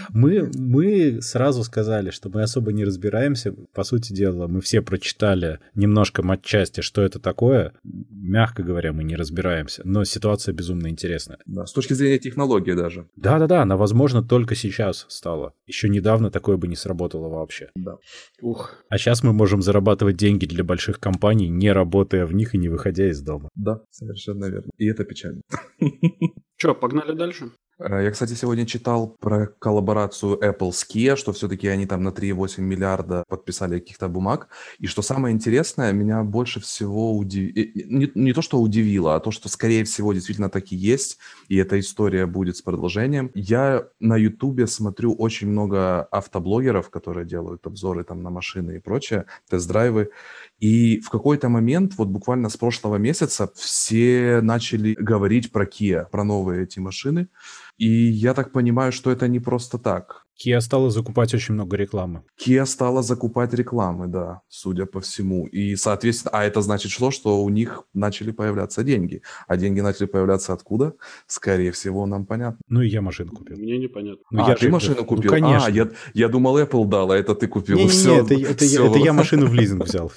[0.10, 3.53] Мы, мы сразу сказали, сказали, что мы особо не разбираемся.
[3.73, 7.73] По сути дела, мы все прочитали немножко матчасти, что это такое.
[7.84, 9.81] Мягко говоря, мы не разбираемся.
[9.86, 11.38] Но ситуация безумно интересная.
[11.45, 13.08] Да, с точки зрения технологии даже.
[13.15, 15.53] Да-да-да, она, возможно, только сейчас стала.
[15.67, 17.69] Еще недавно такое бы не сработало вообще.
[17.75, 17.97] Да.
[18.41, 18.73] Ух.
[18.89, 22.69] А сейчас мы можем зарабатывать деньги для больших компаний, не работая в них и не
[22.69, 23.49] выходя из дома.
[23.55, 24.71] Да, совершенно верно.
[24.77, 25.41] И это печально.
[26.58, 27.51] Че, погнали дальше?
[27.77, 32.09] Э, я, кстати, сегодня читал про коллаборацию Apple с Kia, что все-таки они там на
[32.09, 34.47] 3,8 миллиарда подписали каких-то бумаг.
[34.79, 39.31] И что самое интересное, меня больше всего удивило, не, не то, что удивило, а то,
[39.31, 41.17] что, скорее всего, действительно так и есть,
[41.49, 43.31] и эта история будет с продолжением.
[43.33, 49.25] Я на Ютубе смотрю очень много автоблогеров, которые делают обзоры там на машины и прочее,
[49.49, 50.09] тест-драйвы.
[50.59, 56.23] И в какой-то момент, вот буквально с прошлого месяца, все начали говорить про Kia, про
[56.23, 57.27] новые эти машины.
[57.77, 60.24] И я так понимаю, что это не просто так.
[60.36, 62.24] Kia стала закупать очень много рекламы.
[62.38, 65.48] Kia стала закупать рекламы, да, судя по всему.
[65.48, 67.12] И, соответственно, а это значит что?
[67.12, 69.21] Что у них начали появляться деньги.
[69.48, 70.93] А деньги начали появляться откуда?
[71.28, 72.60] Скорее всего, нам понятно.
[72.67, 73.58] Ну и я машину купил.
[73.58, 74.24] Мне непонятно.
[74.30, 74.71] Ну, а, я ты же...
[74.71, 75.32] машину ну, купил?
[75.32, 75.67] Ну, конечно.
[75.67, 77.78] А, я, я думал, Apple дал, а это ты купил.
[77.78, 78.84] Не, не, все, это, это, все.
[78.84, 80.12] Я, это я машину в лизинг взял.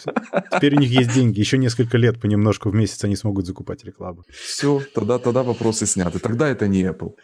[0.52, 1.38] Теперь у них есть деньги.
[1.38, 4.24] Еще несколько лет понемножку в месяц они смогут закупать рекламу.
[4.28, 6.18] Все, тогда, тогда вопросы сняты.
[6.18, 7.14] Тогда это не Apple.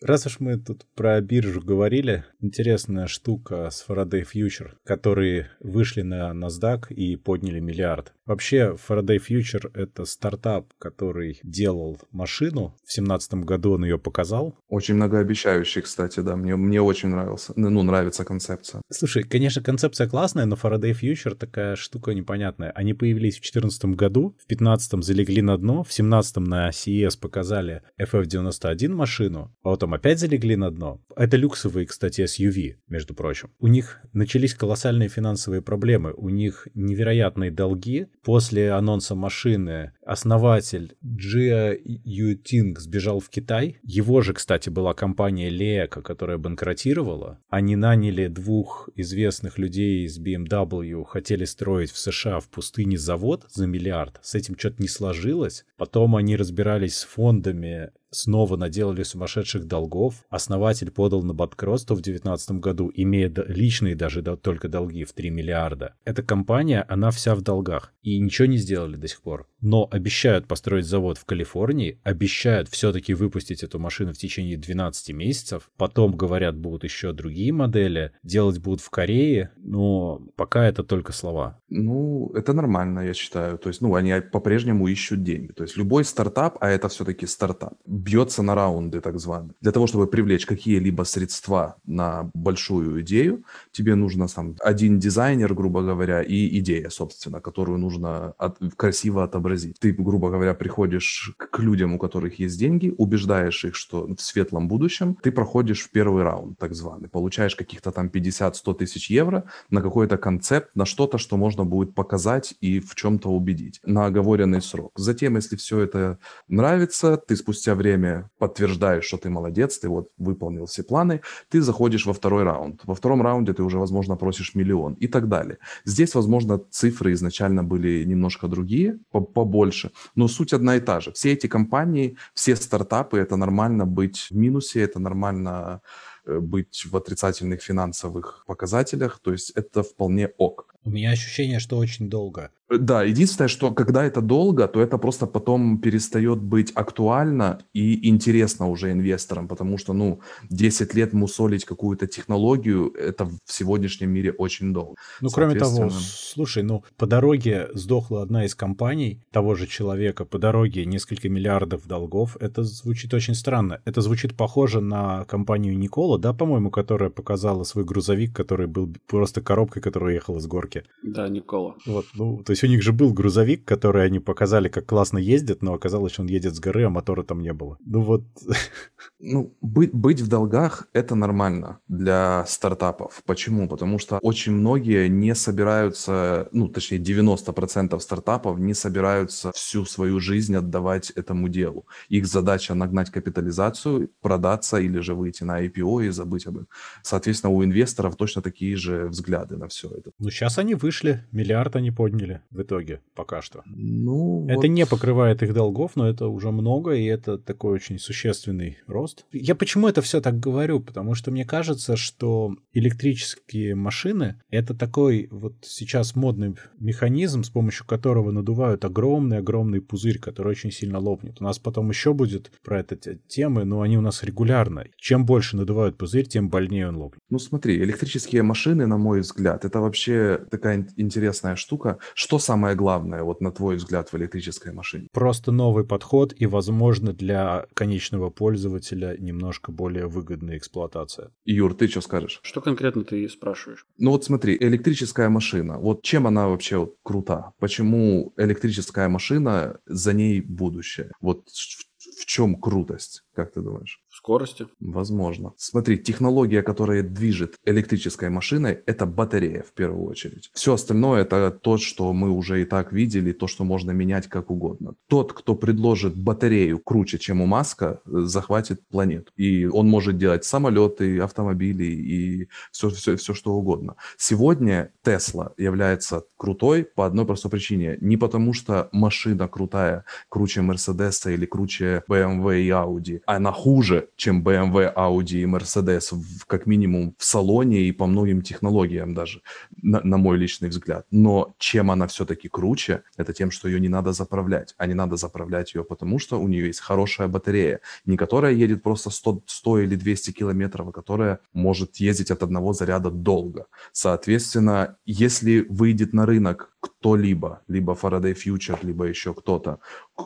[0.00, 6.30] Раз уж мы тут про биржу говорили, интересная штука с Faraday Future, которые вышли на
[6.30, 8.12] NASDAQ и подняли миллиард.
[8.24, 12.76] Вообще, Faraday Future— это стартап, который делал машину.
[12.84, 14.54] В семнадцатом году он ее показал.
[14.68, 16.36] Очень многообещающий, кстати, да.
[16.36, 17.52] Мне, мне очень нравился.
[17.56, 18.82] Ну, нравится концепция.
[18.90, 22.70] Слушай, конечно, концепция классная, но Faraday Future такая штука непонятная.
[22.70, 27.82] Они появились в 2014 году, в 2015 залегли на дно, в 2017 на CES показали
[28.00, 31.00] FF91 машину, а потом потом опять залегли на дно.
[31.16, 33.50] Это люксовые, кстати, SUV, между прочим.
[33.58, 38.06] У них начались колоссальные финансовые проблемы, у них невероятные долги.
[38.22, 43.78] После анонса машины основатель Джиа Ютинг сбежал в Китай.
[43.82, 47.38] Его же, кстати, была компания Лека, которая банкротировала.
[47.48, 53.66] Они наняли двух известных людей из BMW, хотели строить в США в пустыне завод за
[53.66, 54.18] миллиард.
[54.22, 55.64] С этим что-то не сложилось.
[55.76, 60.24] Потом они разбирались с фондами снова наделали сумасшедших долгов.
[60.30, 65.94] Основатель подал на банкротство в 2019 году, имея личные даже только долги в 3 миллиарда.
[66.04, 67.92] Эта компания, она вся в долгах.
[68.02, 69.46] И ничего не сделали до сих пор.
[69.60, 75.70] Но обещают построить завод в Калифорнии, обещают все-таки выпустить эту машину в течение 12 месяцев.
[75.76, 78.12] Потом, говорят, будут еще другие модели.
[78.22, 79.50] Делать будут в Корее.
[79.56, 81.60] Но пока это только слова.
[81.68, 83.58] Ну, это нормально, я считаю.
[83.58, 85.52] То есть, ну, они по-прежнему ищут деньги.
[85.52, 89.54] То есть, любой стартап, а это все-таки стартап, бьется на раунды, так званые.
[89.60, 95.82] Для того, чтобы привлечь какие-либо средства на большую идею, тебе нужно сам один дизайнер, грубо
[95.82, 99.78] говоря, и идея, собственно, которую нужно от, красиво отобразить.
[99.80, 104.68] Ты, грубо говоря, приходишь к людям, у которых есть деньги, убеждаешь их, что в светлом
[104.68, 109.82] будущем ты проходишь в первый раунд, так званый, получаешь каких-то там 50-100 тысяч евро на
[109.82, 114.92] какой-то концепт, на что-то, что можно будет показать и в чем-то убедить на оговоренный срок.
[114.96, 120.08] Затем, если все это нравится, ты спустя время время подтверждаешь, что ты молодец, ты вот
[120.18, 122.80] выполнил все планы, ты заходишь во второй раунд.
[122.84, 125.58] Во втором раунде ты уже, возможно, просишь миллион и так далее.
[125.84, 131.10] Здесь, возможно, цифры изначально были немножко другие, побольше, но суть одна и та же.
[131.12, 135.80] Все эти компании, все стартапы, это нормально быть в минусе, это нормально
[136.26, 140.74] э, быть в отрицательных финансовых показателях, то есть это вполне ок.
[140.84, 142.50] У меня ощущение, что очень долго.
[142.70, 148.68] Да, единственное, что когда это долго, то это просто потом перестает быть актуально и интересно
[148.68, 154.74] уже инвесторам, потому что, ну, 10 лет мусолить какую-то технологию, это в сегодняшнем мире очень
[154.74, 154.96] долго.
[155.22, 160.38] Ну, кроме того, слушай, ну, по дороге сдохла одна из компаний того же человека, по
[160.38, 163.80] дороге несколько миллиардов долгов, это звучит очень странно.
[163.86, 169.40] Это звучит похоже на компанию Никола, да, по-моему, которая показала свой грузовик, который был просто
[169.40, 170.88] коробкой, которая ехала с горки.
[171.02, 171.76] Да, Никола.
[171.86, 175.62] Вот, ну, то есть у них же был грузовик, который они показали, как классно ездит,
[175.62, 177.78] но оказалось, что он едет с горы, а мотора там не было.
[177.84, 178.22] Ну вот...
[179.18, 183.22] Ну, быть, быть в долгах– это нормально для стартапов.
[183.26, 183.68] Почему?
[183.68, 190.54] Потому что очень многие не собираются, ну, точнее, 90% стартапов не собираются всю свою жизнь
[190.56, 191.86] отдавать этому делу.
[192.08, 196.68] Их задача нагнать капитализацию, продаться или же выйти на IPO и забыть об этом.
[197.02, 200.10] Соответственно, у инвесторов точно такие же взгляды на все это.
[200.18, 203.62] Ну, сейчас они вышли, миллиард они подняли в итоге пока что.
[203.66, 204.68] Ну, это вот...
[204.68, 209.24] не покрывает их долгов, но это уже много, и это такой очень существенный рост.
[209.32, 210.80] Я почему это все так говорю?
[210.80, 217.86] Потому что мне кажется, что электрические машины— это такой вот сейчас модный механизм, с помощью
[217.86, 221.36] которого надувают огромный-огромный пузырь, который очень сильно лопнет.
[221.40, 222.96] У нас потом еще будет про это
[223.28, 224.86] темы, но они у нас регулярно.
[224.96, 227.20] Чем больше надувают пузырь, тем больнее он лопнет.
[227.30, 231.98] Ну смотри, электрические машины, на мой взгляд, это вообще такая интересная штука.
[232.14, 235.08] Что самое главное, вот на твой взгляд, в электрической машине?
[235.12, 238.77] Просто новый подход и, возможно, для конечного пользователя
[239.18, 241.30] немножко более выгодная эксплуатация.
[241.44, 242.40] Юр, ты что скажешь?
[242.42, 243.86] Что конкретно ты спрашиваешь?
[243.98, 247.52] Ну вот смотри, электрическая машина, вот чем она вообще вот крута?
[247.58, 251.12] Почему электрическая машина, за ней будущее?
[251.20, 254.02] Вот в, в чем крутость, как ты думаешь?
[254.18, 254.66] скорости?
[254.80, 255.52] Возможно.
[255.56, 260.50] Смотри, технология, которая движет электрической машиной, это батарея в первую очередь.
[260.54, 264.50] Все остальное это то, что мы уже и так видели, то, что можно менять как
[264.50, 264.94] угодно.
[265.08, 269.32] Тот, кто предложит батарею круче, чем у Маска, захватит планету.
[269.36, 273.94] И он может делать самолеты, автомобили и все, все, все что угодно.
[274.16, 277.98] Сегодня Тесла является крутой по одной простой причине.
[278.00, 284.42] Не потому, что машина крутая, круче Мерседеса или круче BMW и Audi, она хуже, чем
[284.42, 289.42] BMW, Audi и Mercedes, в, как минимум в салоне и по многим технологиям даже,
[289.82, 291.04] на, на мой личный взгляд.
[291.10, 294.74] Но чем она все-таки круче, это тем, что ее не надо заправлять.
[294.78, 298.82] А не надо заправлять ее, потому что у нее есть хорошая батарея, не которая едет
[298.82, 303.66] просто 100, 100 или 200 километров, а которая может ездить от одного заряда долго.
[303.92, 309.78] Соответственно, если выйдет на рынок кто-либо, либо Faraday Future, либо еще кто-то,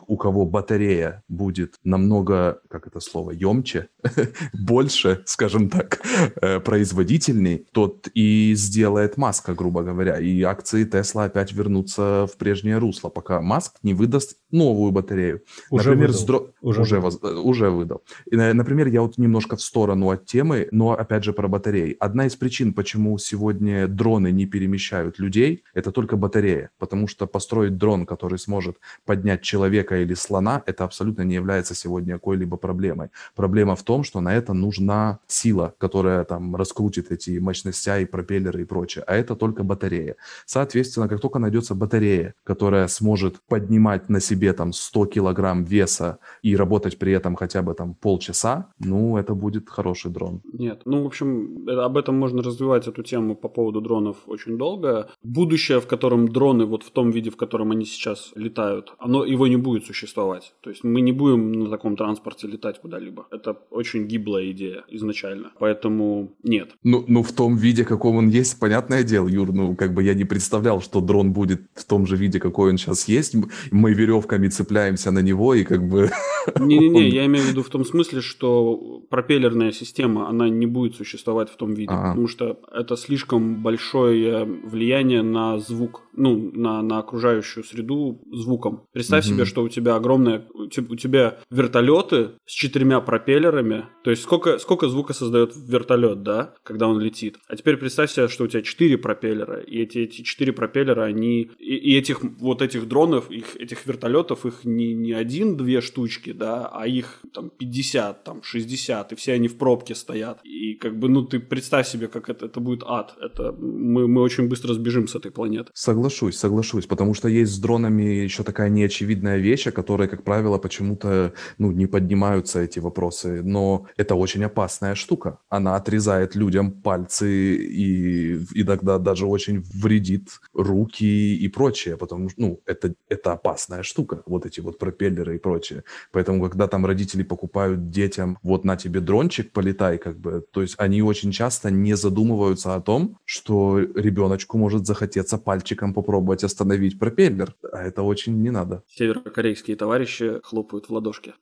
[0.07, 3.89] у кого батарея будет намного, как это слово, емче,
[4.53, 6.01] больше, скажем так,
[6.41, 10.19] э, производительней, тот и сделает Маска, грубо говоря.
[10.19, 15.41] И акции Тесла опять вернутся в прежнее русло, пока Маск не выдаст новую батарею.
[15.69, 16.21] Уже Например, выдал.
[16.21, 18.01] с дро- Уже уже, воз- э, уже выдал.
[18.31, 21.95] И, на- например, я вот немножко в сторону от темы, но опять же про батареи.
[21.99, 26.62] Одна из причин, почему сегодня дроны не перемещают людей, это только батарея.
[26.77, 32.13] Потому что построить дрон, который сможет поднять человека или слона, это абсолютно не является сегодня
[32.13, 33.09] какой-либо проблемой.
[33.35, 38.61] Проблема в том, что на это нужна сила, которая там раскрутит эти мощности и пропеллеры
[38.61, 39.03] и прочее.
[39.07, 40.15] А это только батарея.
[40.45, 46.55] Соответственно, как только найдется батарея, которая сможет поднимать на себе там 100 килограмм веса и
[46.55, 50.41] работать при этом хотя бы там полчаса, ну, это будет хороший дрон.
[50.53, 50.81] Нет.
[50.85, 55.09] Ну, в общем, э, об этом можно развивать эту тему по поводу дронов очень долго.
[55.23, 59.47] Будущее, в котором дроны вот в том виде, в котором они сейчас летают, оно его
[59.47, 60.53] не будет существовать.
[60.61, 63.25] То есть мы не будем на таком транспорте летать куда-либо.
[63.31, 65.51] Это очень гиблая идея изначально.
[65.59, 66.71] Поэтому нет.
[66.83, 70.13] Ну, ну, в том виде, каком он есть, понятное дело, Юр, ну, как бы я
[70.13, 73.35] не представлял, что дрон будет в том же виде, какой он сейчас есть.
[73.71, 76.09] Мы веревками цепляемся на него, и как бы...
[76.59, 81.49] Не-не-не, я имею в виду в том смысле, что пропеллерная система, она не будет существовать
[81.49, 82.09] в том виде, Ага.
[82.09, 88.83] потому что это слишком большое влияние на звук, ну, на, на окружающую среду звуком.
[88.93, 89.35] Представь Мгм.
[89.35, 94.87] себе, что у тебя огромное, у тебя вертолеты с четырьмя пропеллерами, то есть сколько, сколько
[94.89, 97.37] звука создает вертолет, да, когда он летит.
[97.47, 101.49] А теперь представь себе, что у тебя четыре пропеллера, и эти, эти четыре пропеллера, они,
[101.59, 106.67] и, и этих, вот этих дронов, их, этих вертолетов, их не, не один-две штучки, да,
[106.67, 110.39] а их там 50, там 60, и все они в пробке стоят.
[110.43, 113.15] И как бы, ну, ты представь себе, как это, это будет ад.
[113.21, 115.71] Это мы, мы очень быстро сбежим с этой планеты.
[115.73, 120.57] Соглашусь, соглашусь, потому что есть с дронами еще такая неочевидная вещь, о которой, как правило,
[120.57, 125.39] почему-то ну, не поднимаются эти вопросы, но это очень опасная штука.
[125.49, 132.61] Она отрезает людям пальцы и иногда даже очень вредит руки и прочее, потому что ну,
[132.65, 135.83] это, это опасная штука, вот эти вот пропеллеры и прочее.
[136.11, 140.75] Поэтому, когда там родители покупают детям, вот на тебе дрончик, полетай, как бы, то есть
[140.77, 147.55] они очень часто не задумываются о том, что ребеночку может захотеться пальчиком попробовать остановить пропеллер,
[147.71, 148.83] а это очень не надо.
[148.87, 151.33] Северокорейские товарищи хлопают в ладошки.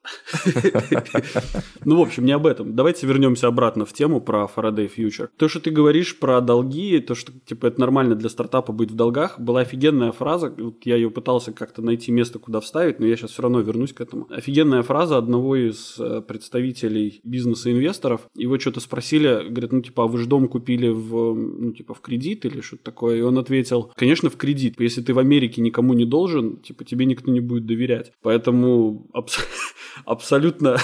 [1.84, 2.75] Ну, в общем, не об этом.
[2.75, 5.29] Давайте вернемся обратно в тему про Faraday Future.
[5.38, 8.95] То, что ты говоришь про долги, то, что типа это нормально для стартапа быть в
[8.95, 10.53] долгах, была офигенная фраза.
[10.84, 14.01] Я ее пытался как-то найти место, куда вставить, но я сейчас все равно вернусь к
[14.01, 14.27] этому.
[14.29, 18.22] Офигенная фраза одного из э, представителей бизнеса-инвесторов.
[18.36, 22.01] Его что-то спросили, говорят, ну, типа, а вы же дом купили в, ну, типа, в
[22.01, 23.17] кредит или что-то такое?
[23.17, 24.80] И он ответил, конечно, в кредит.
[24.80, 28.11] Если ты в Америке никому не должен, типа, тебе никто не будет доверять.
[28.22, 29.45] Поэтому абс-
[30.05, 30.78] абсолютно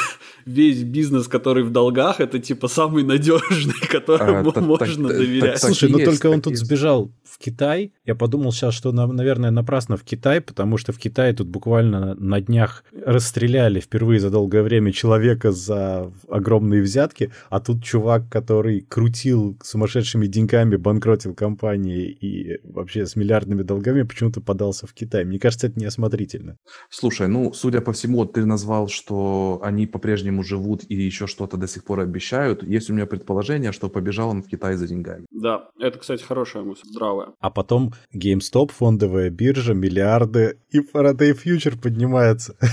[0.47, 5.61] весь бизнес, который в долгах, это, типа, самый надежный, которому А, можно так- доверять.
[5.61, 6.65] так- Слушай, ну есть, только он тут есть.
[6.65, 7.91] сбежал в Китай.
[8.05, 12.15] Я подумал сейчас, что, на- наверное, напрасно в Китай, потому что в Китае тут буквально
[12.15, 18.81] на- днях расстреляли впервые за долгое время человека за огромные взятки, а тут чувак, который
[18.81, 25.25] крутил сумасшедшими деньгами, банкротил компании и вообще с миллиардными долгами, почему-то подался в Китай.
[25.25, 26.57] Мне кажется, это неосмотрительно.
[26.89, 31.67] Слушай, ну, судя по всему, ты назвал, что они по-прежнему живут и еще что-то до
[31.67, 32.63] сих пор обещают.
[32.63, 35.25] Есть у меня предположение, что побежал он в Китай за деньгами.
[35.31, 37.33] Да, это, кстати, хорошая мысль, здравая.
[37.39, 42.55] А потом GameStop, фондовая биржа, миллиарды, и Faraday Future поднимается.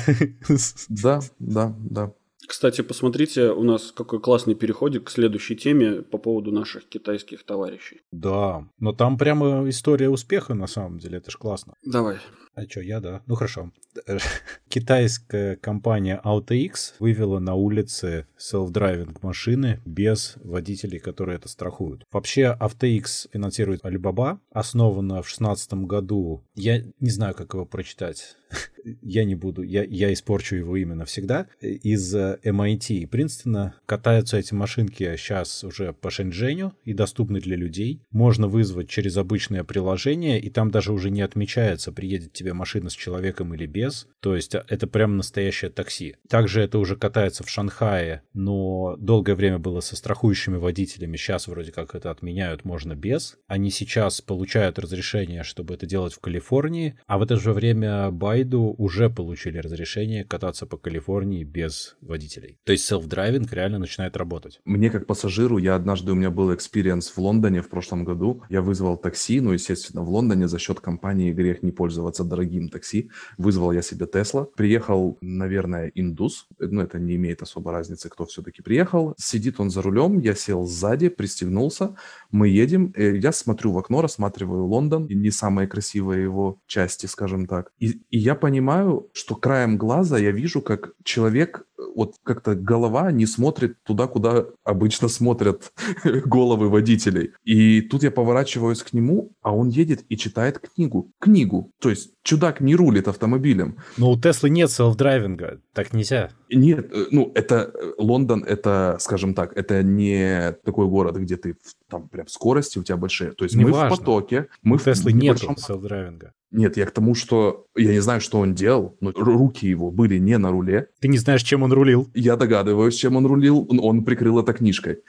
[0.89, 2.13] Да, да, да.
[2.47, 8.01] Кстати, посмотрите, у нас какой классный переходик к следующей теме по поводу наших китайских товарищей.
[8.13, 11.75] Да, но там прямо история успеха на самом деле, это ж классно.
[11.85, 12.19] Давай.
[12.55, 13.23] А что, я да?
[13.27, 13.73] Ну хорошо.
[14.69, 22.05] Китайская компания AutoX вывела на улицы self-driving машины без водителей, которые это страхуют.
[22.13, 26.45] Вообще AutoX финансирует Alibaba, основана в 2016 году.
[26.55, 28.37] Я не знаю, как его прочитать.
[29.03, 31.47] Я не буду, я, я испорчу его имя навсегда.
[31.61, 37.57] Из э, MIT и Принстона катаются эти машинки сейчас уже по Шэньчжэню и доступны для
[37.57, 38.03] людей.
[38.11, 42.95] Можно вызвать через обычное приложение, и там даже уже не отмечается, приедет тебе машина с
[42.95, 44.07] человеком или без.
[44.21, 46.17] То есть а, это прям настоящее такси.
[46.29, 51.17] Также это уже катается в Шанхае, но долгое время было со страхующими водителями.
[51.17, 53.39] Сейчас вроде как это отменяют, можно без.
[53.47, 58.75] Они сейчас получают разрешение, чтобы это делать в Калифорнии, а в это же время Байду
[58.77, 62.59] уже получили разрешение кататься по Калифорнии без водителей.
[62.65, 64.61] То есть self-driving реально начинает работать.
[64.65, 68.43] Мне как пассажиру, я однажды, у меня был experience в Лондоне в прошлом году.
[68.51, 73.11] Я вызвал такси, ну, естественно, в Лондоне за счет компании грех не пользоваться дорогим такси.
[73.39, 74.47] Вызвал я себе Тесла.
[74.57, 76.47] Приехал, наверное, индус.
[76.59, 79.15] Ну, это не имеет особо разницы, кто все-таки приехал.
[79.17, 81.95] Сидит он за рулем, я сел сзади, пристегнулся.
[82.35, 82.93] Мы едем.
[82.97, 85.07] Э, я смотрю в окно, рассматриваю Лондон.
[85.09, 87.71] Не самые красивые его части, скажем так.
[87.79, 91.65] И, и я понимаю, что краем глаза я вижу, как человек
[91.95, 95.73] вот как-то голова не смотрит туда, куда обычно смотрят
[96.05, 97.33] головы водителей.
[97.45, 101.13] И тут я поворачиваюсь к нему, а он едет и читает книгу.
[101.21, 101.71] Книгу.
[101.81, 103.79] То есть чудак не рулит автомобилем.
[103.97, 105.61] Но у Теслы нет self-driving а.
[105.73, 106.31] Так нельзя.
[106.51, 111.57] Нет, э, ну это э, Лондон, это, скажем так, это не такой город, где ты
[111.89, 113.33] там прям скорости у тебя большие.
[113.33, 113.97] То есть не мы важно.
[113.97, 114.49] в потоке.
[114.63, 116.33] Мы у в Теслы нет селф-драйвинга.
[116.51, 120.19] Нет, я к тому, что я не знаю, что он делал, но руки его были
[120.19, 120.89] не на руле.
[121.01, 122.09] Ты не знаешь, чем он рулил?
[122.15, 123.67] Я догадываюсь, чем он рулил.
[123.81, 124.99] Он прикрыл это книжкой.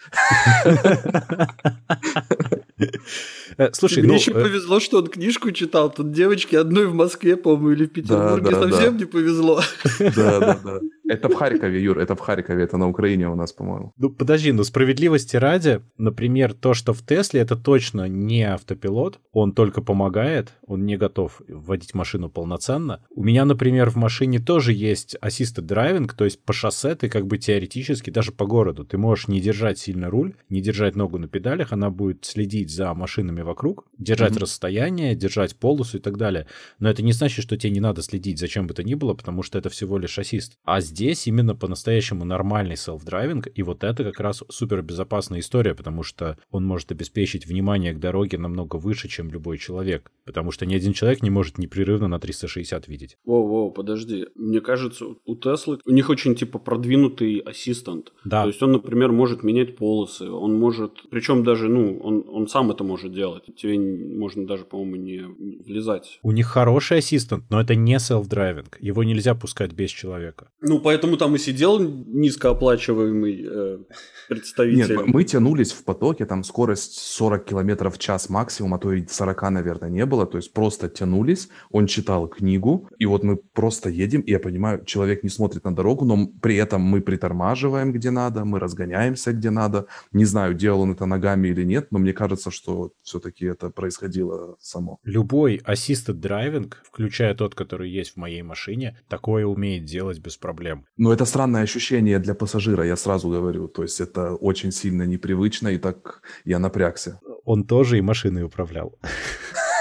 [3.58, 5.92] Э, слушай, мне ну, еще э, повезло, что он книжку читал.
[5.92, 9.62] Тут девочки одной в Москве, по-моему, или в Петербурге совсем не повезло.
[10.16, 10.80] Да, да, да.
[11.08, 13.94] Это в Харькове, Юр, это в Харькове, это на Украине у нас, по-моему.
[13.98, 19.54] Ну, подожди, ну справедливости ради, например, то, что в Тесле, это точно не автопилот, он
[19.54, 23.06] только помогает, он не готов водить машину полноценно.
[23.12, 27.28] У меня, например, в машине тоже есть assisted driving, то есть по шоссе ты как
[27.28, 31.28] бы теоретически, даже по городу, ты можешь не держать сильно руль, не держать ногу на
[31.28, 34.42] педалях, она будет следить за машинами вокруг, держать mm-hmm.
[34.42, 36.48] расстояние, держать полосу и так далее.
[36.80, 39.14] Но это не значит, что тебе не надо следить за чем бы то ни было,
[39.14, 40.58] потому что это всего лишь assist.
[40.66, 46.04] А здесь именно по-настоящему нормальный self-driving, и вот это как раз супер безопасная история, потому
[46.04, 50.76] что он может обеспечить внимание к дороге намного выше, чем любой человек, потому что ни
[50.76, 53.18] один человек не может непрерывно на 360 видеть.
[53.26, 54.28] Воу-воу, подожди.
[54.36, 58.12] Мне кажется, у Теслы, у них очень типа продвинутый ассистент.
[58.24, 58.44] Да.
[58.44, 62.72] То есть он, например, может менять полосы, он может, причем даже, ну, он, он сам
[62.72, 63.35] это может делать.
[63.40, 65.22] Тебе можно даже, по-моему, не
[65.64, 66.20] влезать.
[66.24, 68.78] У них хороший ассистент, но это не self-driving.
[68.80, 70.50] Его нельзя пускать без человека.
[70.62, 73.78] Ну, поэтому там и сидел низкооплачиваемый э,
[74.30, 74.96] представитель.
[74.96, 79.06] Нет, мы тянулись в потоке, там скорость 40 километров в час максимум, а то и
[79.06, 80.26] 40, наверное, не было.
[80.26, 84.84] То есть просто тянулись, он читал книгу, и вот мы просто едем, и я понимаю,
[84.86, 89.50] человек не смотрит на дорогу, но при этом мы притормаживаем где надо, мы разгоняемся где
[89.50, 89.88] надо.
[90.12, 94.56] Не знаю, делал он это ногами или нет, но мне кажется, что все-таки это происходило
[94.60, 95.00] само.
[95.04, 100.86] Любой assisted driving, включая тот, который есть в моей машине, такое умеет делать без проблем.
[100.98, 103.68] Но это странное ощущение для пассажира, я сразу говорю.
[103.68, 107.20] То есть это очень сильно непривычно, и так я напрягся.
[107.44, 108.98] Он тоже и машиной управлял.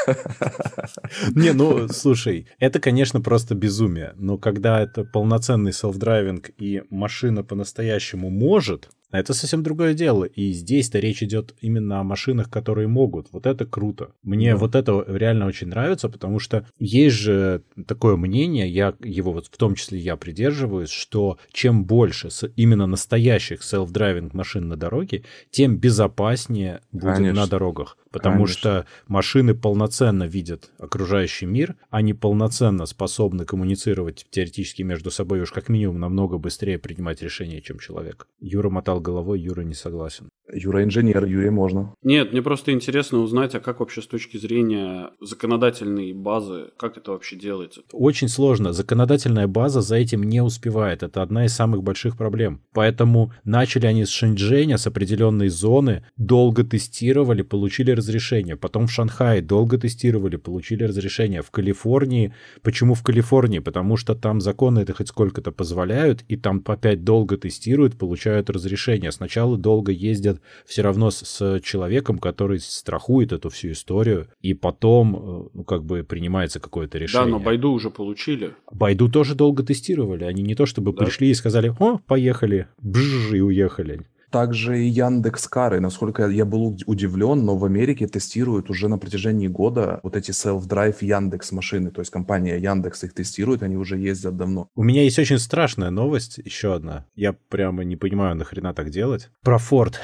[1.35, 4.13] Не, ну, слушай, это, конечно, просто безумие.
[4.17, 10.25] Но когда это полноценный self-driving и машина по-настоящему может, это совсем другое дело.
[10.25, 13.29] И здесь-то речь идет именно о машинах, которые могут.
[13.33, 14.11] Вот это круто.
[14.23, 14.57] Мне да.
[14.57, 19.57] вот это реально очень нравится, потому что есть же такое мнение, я его вот в
[19.57, 26.81] том числе я придерживаюсь, что чем больше именно настоящих self-driving машин на дороге, тем безопаснее
[26.93, 27.43] будет Конечно.
[27.43, 27.97] на дорогах.
[28.11, 28.55] Потому Конечно.
[28.55, 35.69] что машины полноценно видят окружающий мир, они полноценно способны коммуницировать теоретически между собой уж как
[35.69, 38.29] минимум намного быстрее принимать решения, чем человек.
[38.41, 40.31] Юра мотал головой, Юра не согласен.
[40.53, 41.95] Юра инженер, Юре можно.
[42.03, 47.13] Нет, мне просто интересно узнать, а как вообще с точки зрения законодательной базы, как это
[47.13, 47.83] вообще делается?
[47.93, 48.73] Очень сложно.
[48.73, 51.03] Законодательная база за этим не успевает.
[51.03, 52.61] Это одна из самых больших проблем.
[52.73, 58.57] Поэтому начали они с Шэньчжэня, с определенной зоны, долго тестировали, получили разрешение.
[58.57, 61.43] Потом в Шанхае долго тестировали, получили разрешение.
[61.43, 62.35] В Калифорнии.
[62.63, 63.61] Почему в Калифорнии?
[63.61, 69.11] Потому что там законы это хоть сколько-то позволяют, и там опять долго тестируют, получают разрешение.
[69.11, 74.55] Сначала долго ездят работает все равно с, с человеком, который страхует эту всю историю, и
[74.55, 77.25] потом, э, ну, как бы принимается какое-то решение.
[77.25, 78.53] Да, но Байду уже получили.
[78.73, 80.25] Байду тоже долго тестировали.
[80.25, 81.05] Они не то чтобы да.
[81.05, 84.01] пришли и сказали, о, поехали, бжж, и уехали.
[84.35, 85.79] Также и Яндекс Кары.
[85.79, 90.97] Насколько я был удивлен, но в Америке тестируют уже на протяжении года вот эти self-drive
[91.03, 91.93] Яндекс машины.
[91.93, 94.67] То есть компания Яндекс их тестирует, они уже ездят давно.
[94.75, 97.07] У меня есть очень страшная новость, еще одна.
[97.15, 99.31] Я прямо не понимаю, нахрена так делать.
[99.45, 99.95] Про Ford.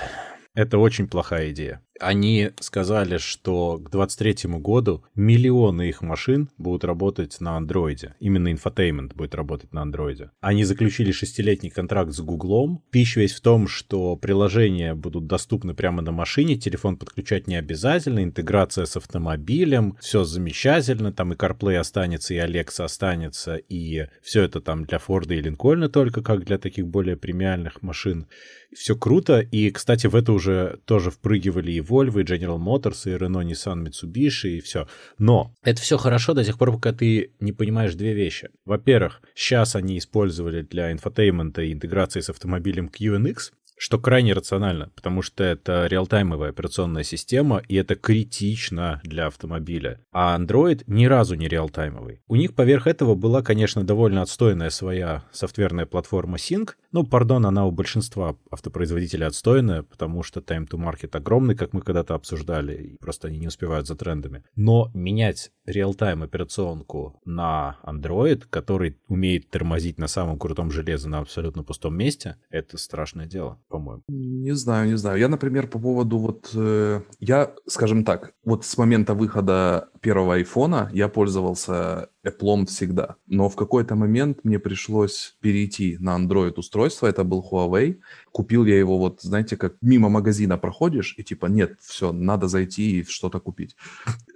[0.54, 1.82] Это очень плохая идея.
[2.00, 8.14] Они сказали, что к 2023 году миллионы их машин будут работать на андроиде.
[8.20, 10.30] Именно infotainment будет работать на андроиде.
[10.40, 12.82] Они заключили шестилетний контракт с Гуглом.
[12.90, 18.24] Pitch весь в том, что приложения будут доступны прямо на машине, телефон подключать не обязательно,
[18.24, 24.60] интеграция с автомобилем, все замечательно, там и CarPlay останется, и Alexa останется, и все это
[24.60, 28.26] там для Форда и Линкольна только, как для таких более премиальных машин
[28.74, 29.40] все круто.
[29.40, 33.84] И, кстати, в это уже тоже впрыгивали и Volvo, и General Motors, и Renault, Nissan,
[33.84, 34.86] Mitsubishi, и все.
[35.18, 38.50] Но это все хорошо до тех пор, пока ты не понимаешь две вещи.
[38.64, 44.90] Во-первых, сейчас они использовали для infotainment а и интеграции с автомобилем QNX, что крайне рационально,
[44.94, 50.00] потому что это реалтаймовая операционная система, и это критично для автомобиля.
[50.12, 52.20] А Android ни разу не реалтаймовый.
[52.28, 56.72] У них поверх этого была, конечно, довольно отстойная своя софтверная платформа Sync.
[56.92, 61.82] Ну, пардон, она у большинства автопроизводителей отстойная, потому что time to market огромный, как мы
[61.82, 64.42] когда-то обсуждали, и просто они не успевают за трендами.
[64.56, 71.62] Но менять реалтайм операционку на Android, который умеет тормозить на самом крутом железе на абсолютно
[71.62, 74.02] пустом месте, это страшное дело по-моему.
[74.08, 75.18] Не знаю, не знаю.
[75.18, 76.50] Я, например, по поводу вот...
[76.54, 83.16] Э, я, скажем так, вот с момента выхода первого айфона я пользовался Apple всегда.
[83.26, 87.06] Но в какой-то момент мне пришлось перейти на Android устройство.
[87.06, 87.98] Это был Huawei.
[88.32, 93.00] Купил я его вот, знаете, как мимо магазина проходишь и типа, нет, все, надо зайти
[93.00, 93.76] и что-то купить.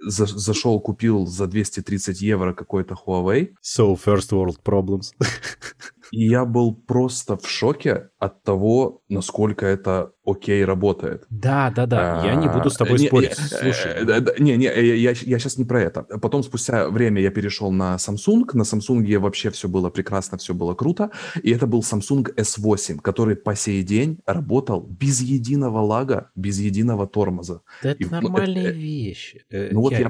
[0.01, 3.53] За, зашел, купил за 230 евро какой-то Huawei.
[3.61, 5.13] So first world problems.
[6.11, 11.25] И я был просто в шоке от того, насколько это окей работает.
[11.29, 12.21] Да, да, да.
[12.25, 13.37] Я не буду с тобой не, спорить.
[13.37, 13.91] Не, Слушай.
[14.07, 16.03] Э, не, не, я, я сейчас не про это.
[16.03, 18.45] Потом спустя время я перешел на Samsung.
[18.53, 21.11] На Samsung вообще все было прекрасно, все было круто.
[21.43, 27.07] И это был Samsung S8, который по сей день работал без единого лага, без единого
[27.07, 27.61] тормоза.
[27.83, 29.45] Да это и, нормальные ну, вещи.
[29.51, 30.09] Ну вот я,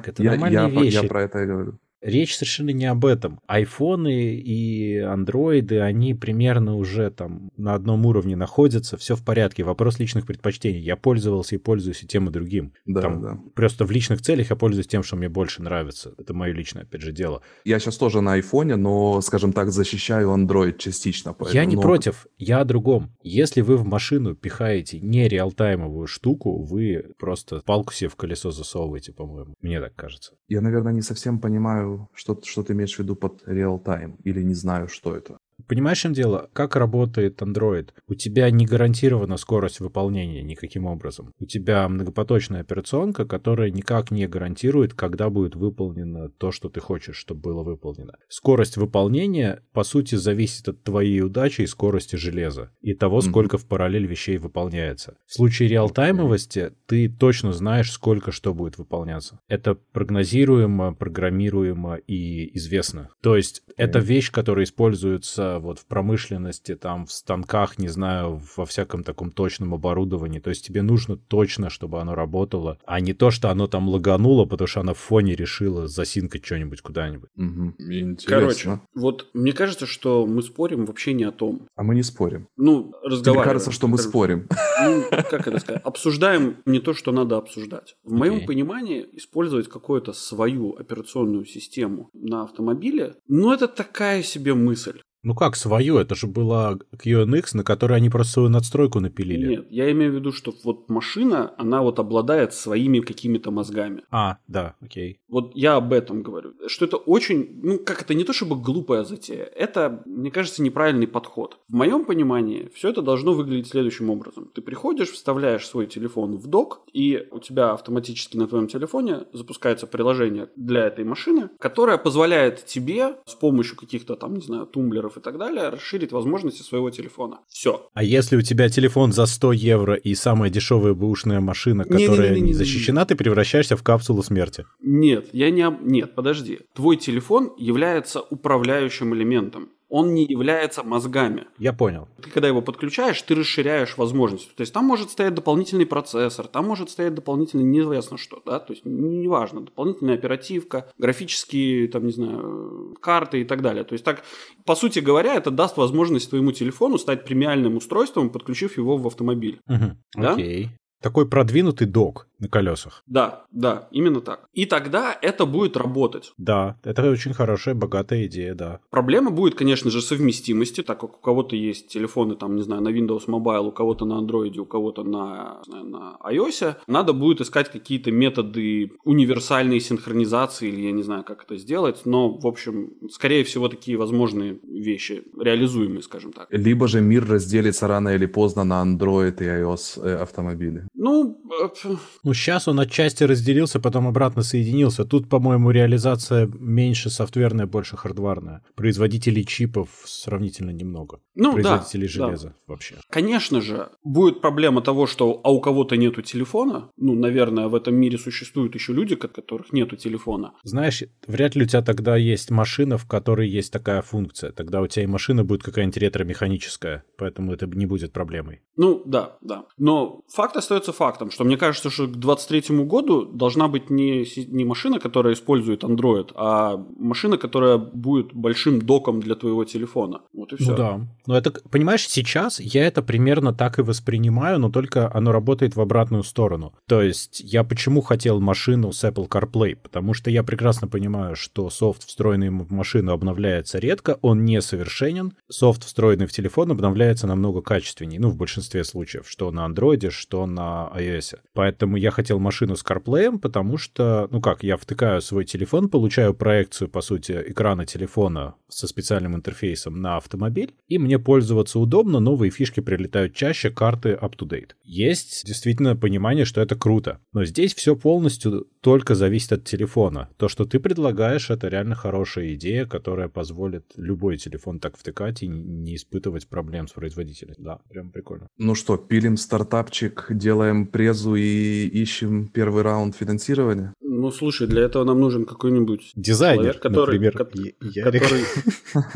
[1.03, 1.79] про это говорю.
[2.01, 3.39] Речь совершенно не об этом.
[3.47, 9.63] Айфоны и андроиды, они примерно уже там на одном уровне находятся, все в порядке.
[9.63, 10.79] Вопрос личных предпочтений.
[10.79, 12.73] Я пользовался и пользуюсь и тем, и другим.
[12.85, 13.39] Да, там, да.
[13.55, 16.13] Просто в личных целях я пользуюсь тем, что мне больше нравится.
[16.17, 17.41] Это мое личное, опять же, дело.
[17.63, 21.33] Я сейчас тоже на айфоне, но, скажем так, защищаю Android частично.
[21.33, 21.55] Поэтому...
[21.55, 23.15] Я не против, я о другом.
[23.23, 29.11] Если вы в машину пихаете не реалтаймовую штуку, вы просто палку себе в колесо засовываете,
[29.13, 29.55] по-моему.
[29.61, 30.33] Мне так кажется.
[30.47, 34.53] Я, наверное, не совсем понимаю что, что ты имеешь в виду под real-time, или не
[34.53, 35.37] знаю, что это.
[35.67, 36.49] Понимаешь, чем дело?
[36.53, 37.89] Как работает Android?
[38.07, 41.33] У тебя не гарантирована скорость выполнения никаким образом.
[41.39, 47.15] У тебя многопоточная операционка, которая никак не гарантирует, когда будет выполнено то, что ты хочешь,
[47.15, 48.13] чтобы было выполнено.
[48.29, 53.61] Скорость выполнения, по сути, зависит от твоей удачи и скорости железа, и того, сколько mm-hmm.
[53.61, 55.17] в параллель вещей выполняется.
[55.25, 59.39] В случае реалтаймовости ты точно знаешь, сколько что будет выполняться.
[59.47, 63.09] Это прогнозируемо, программируемо и известно.
[63.21, 63.73] То есть mm-hmm.
[63.77, 69.31] это вещь, которая используется вот в промышленности, там в станках, не знаю, во всяком таком
[69.31, 70.39] точном оборудовании.
[70.39, 74.45] То есть тебе нужно точно, чтобы оно работало, а не то, что оно там лагануло,
[74.45, 77.29] потому что оно в фоне решила засинкать что-нибудь куда-нибудь.
[77.35, 77.75] Угу.
[77.79, 78.27] Интересно.
[78.27, 81.67] Короче, вот мне кажется, что мы спорим вообще не о том.
[81.75, 82.47] А мы не спорим.
[82.57, 83.35] Ну, разговариваем.
[83.35, 84.47] Мне кажется, что мы спорим.
[84.83, 85.81] Ну, как это сказать?
[85.83, 87.95] Обсуждаем не то, что надо обсуждать.
[88.03, 95.01] В моем понимании использовать какую-то свою операционную систему на автомобиле, ну, это такая себе мысль.
[95.25, 95.97] Ну как свою?
[95.97, 99.47] Это же была QNX, на которой они просто свою надстройку напилили.
[99.47, 104.03] Нет, я имею в виду, что вот машина, она вот обладает своими какими-то мозгами.
[104.11, 105.19] А, да, окей.
[105.27, 106.53] Вот я об этом говорю.
[106.67, 111.07] Что это очень, ну как это не то чтобы глупая затея, это, мне кажется, неправильный
[111.07, 111.57] подход.
[111.69, 114.51] В моем понимании все это должно выглядеть следующим образом.
[114.53, 119.87] Ты приходишь, вставляешь свой телефон в док, и у тебя автоматически на твоем телефоне запускается
[119.87, 125.19] приложение для этой машины, которое позволяет тебе с помощью каких-то там, не знаю, тумблеров и
[125.21, 127.39] так далее, расширить возможности своего телефона.
[127.49, 127.89] Все.
[127.93, 132.35] А если у тебя телефон за 100 евро и самая дешевая бэушная машина, которая не,
[132.35, 134.65] не, не, не защищена, ты превращаешься в капсулу смерти?
[134.81, 135.65] Нет, я не...
[135.81, 136.59] Нет, подожди.
[136.73, 141.45] Твой телефон является управляющим элементом он не является мозгами.
[141.57, 142.07] Я понял.
[142.21, 144.51] Ты когда его подключаешь, ты расширяешь возможности.
[144.55, 148.73] То есть там может стоять дополнительный процессор, там может стоять дополнительный неизвестно что, да, то
[148.73, 153.83] есть неважно, дополнительная оперативка, графические, там, не знаю, карты и так далее.
[153.83, 154.23] То есть так,
[154.65, 159.59] по сути говоря, это даст возможность твоему телефону стать премиальным устройством, подключив его в автомобиль.
[159.67, 159.97] Угу.
[160.17, 160.33] Да?
[160.33, 160.69] Окей.
[161.05, 163.03] Такой продвинутый док на колесах.
[163.05, 164.49] Да, да, именно так.
[164.53, 166.33] И тогда это будет работать.
[166.37, 168.79] Да, это очень хорошая, богатая идея, да.
[168.89, 172.89] Проблема будет, конечно же, совместимости, так как у кого-то есть телефоны, там, не знаю, на
[172.89, 176.75] Windows Mobile, у кого-то на Android, у кого-то на, знаю, на iOS.
[176.87, 182.35] Надо будет искать какие-то методы универсальной синхронизации, или я не знаю, как это сделать, но,
[182.35, 186.47] в общем, скорее всего, такие возможные вещи реализуемые, скажем так.
[186.49, 190.87] Либо же мир разделится рано или поздно на Android и iOS э, автомобили.
[190.95, 195.05] Ну, э, Ну, сейчас он отчасти разделился, потом обратно соединился.
[195.05, 198.61] Тут, по-моему, реализация меньше софтверная, больше хардварная.
[198.75, 201.19] Производителей чипов сравнительно немного.
[201.35, 202.13] Ну, да, Производителей да.
[202.13, 202.95] железа вообще.
[203.09, 206.89] Конечно же, будет проблема того, что а у кого-то нету телефона.
[206.97, 210.53] Ну, наверное, в этом мире существуют еще люди, у которых нету телефона.
[210.63, 214.51] Знаешь, вряд ли у тебя тогда есть машина, в которой есть такая функция.
[214.51, 218.61] Тогда у тебя и машина будет какая-нибудь ретро-механическая, поэтому это не будет проблемой.
[218.77, 219.65] Ну, да, да.
[219.77, 224.65] Но факт остается фактом, что мне кажется, что к 23 году должна быть не, не
[224.65, 230.21] машина, которая использует Android, а машина, которая будет большим доком для твоего телефона.
[230.33, 230.71] Вот и все.
[230.71, 231.01] Ну да.
[231.27, 235.81] Но это, понимаешь, сейчас я это примерно так и воспринимаю, но только оно работает в
[235.81, 236.73] обратную сторону.
[236.87, 239.75] То есть я почему хотел машину с Apple CarPlay?
[239.75, 245.33] Потому что я прекрасно понимаю, что софт, встроенный в машину, обновляется редко, он несовершенен.
[245.49, 250.45] Софт, встроенный в телефон, обновляется намного качественнее, ну, в большинстве случаев, что на Android, что
[250.45, 251.37] на iOS.
[251.53, 256.33] Поэтому я хотел машину с CarPlay, потому что, ну как, я втыкаю свой телефон, получаю
[256.33, 262.51] проекцию, по сути, экрана телефона со специальным интерфейсом на автомобиль, и мне пользоваться удобно, новые
[262.51, 264.71] фишки прилетают чаще, карты up-to-date.
[264.83, 270.29] Есть действительно понимание, что это круто, но здесь все полностью только зависит от телефона.
[270.37, 275.47] То, что ты предлагаешь, это реально хорошая идея, которая позволит любой телефон так втыкать и
[275.47, 277.55] не испытывать проблем с производителем.
[277.57, 278.47] Да, прям прикольно.
[278.57, 283.93] Ну что, пилим стартапчик, делаем презу и ищем первый раунд финансирования?
[284.01, 287.19] Ну, слушай, для этого нам нужен какой-нибудь Дизайнер, человек, который...
[287.19, 287.49] например, ко-
[287.81, 288.23] Ярик.
[288.23, 288.43] который...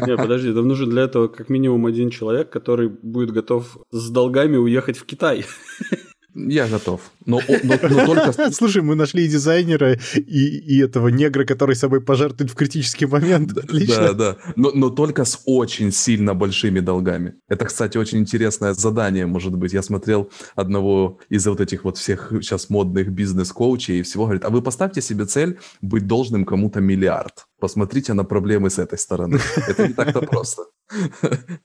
[0.08, 4.58] Не, подожди, нам нужен для этого как минимум один человек, который будет готов с долгами
[4.58, 5.46] уехать в Китай.
[6.36, 7.02] Я готов.
[7.26, 8.52] Но, но- но только...
[8.52, 10.20] Слушай, мы нашли и дизайнера, и,
[10.76, 13.58] и этого негра, который собой пожертвует в критический момент.
[13.58, 13.96] Отлично.
[13.96, 14.38] Да, да.
[14.56, 17.34] Но, но только с очень сильно большими долгами.
[17.48, 19.74] Это, кстати, очень интересное задание, может быть.
[19.74, 24.50] Я смотрел одного из вот этих вот всех сейчас модных бизнес-коучей и всего, говорит, а
[24.50, 27.46] вы поставьте себе цель быть должным кому-то миллиард.
[27.60, 29.40] Посмотрите на проблемы с этой стороны.
[29.68, 30.64] Это не так-то просто.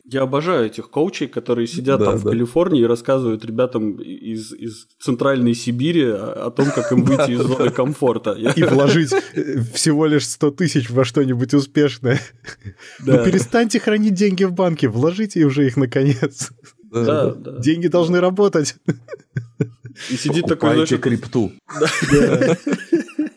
[0.05, 2.31] Я обожаю этих коучей, которые сидят Да, там в да.
[2.31, 7.41] Калифорнии и рассказывают ребятам из, из центральной Сибири о, о том, как им выйти из
[7.47, 8.33] зоны комфорта.
[8.33, 12.21] И вложить э, всего лишь 100 тысяч во что-нибудь успешное.
[13.05, 13.19] Да.
[13.19, 16.51] Ну перестаньте хранить деньги в банке, вложите уже их наконец.
[16.91, 17.59] Да, да.
[17.59, 18.77] Деньги должны работать.
[20.11, 21.53] И сидит такой, Покупайте крипту.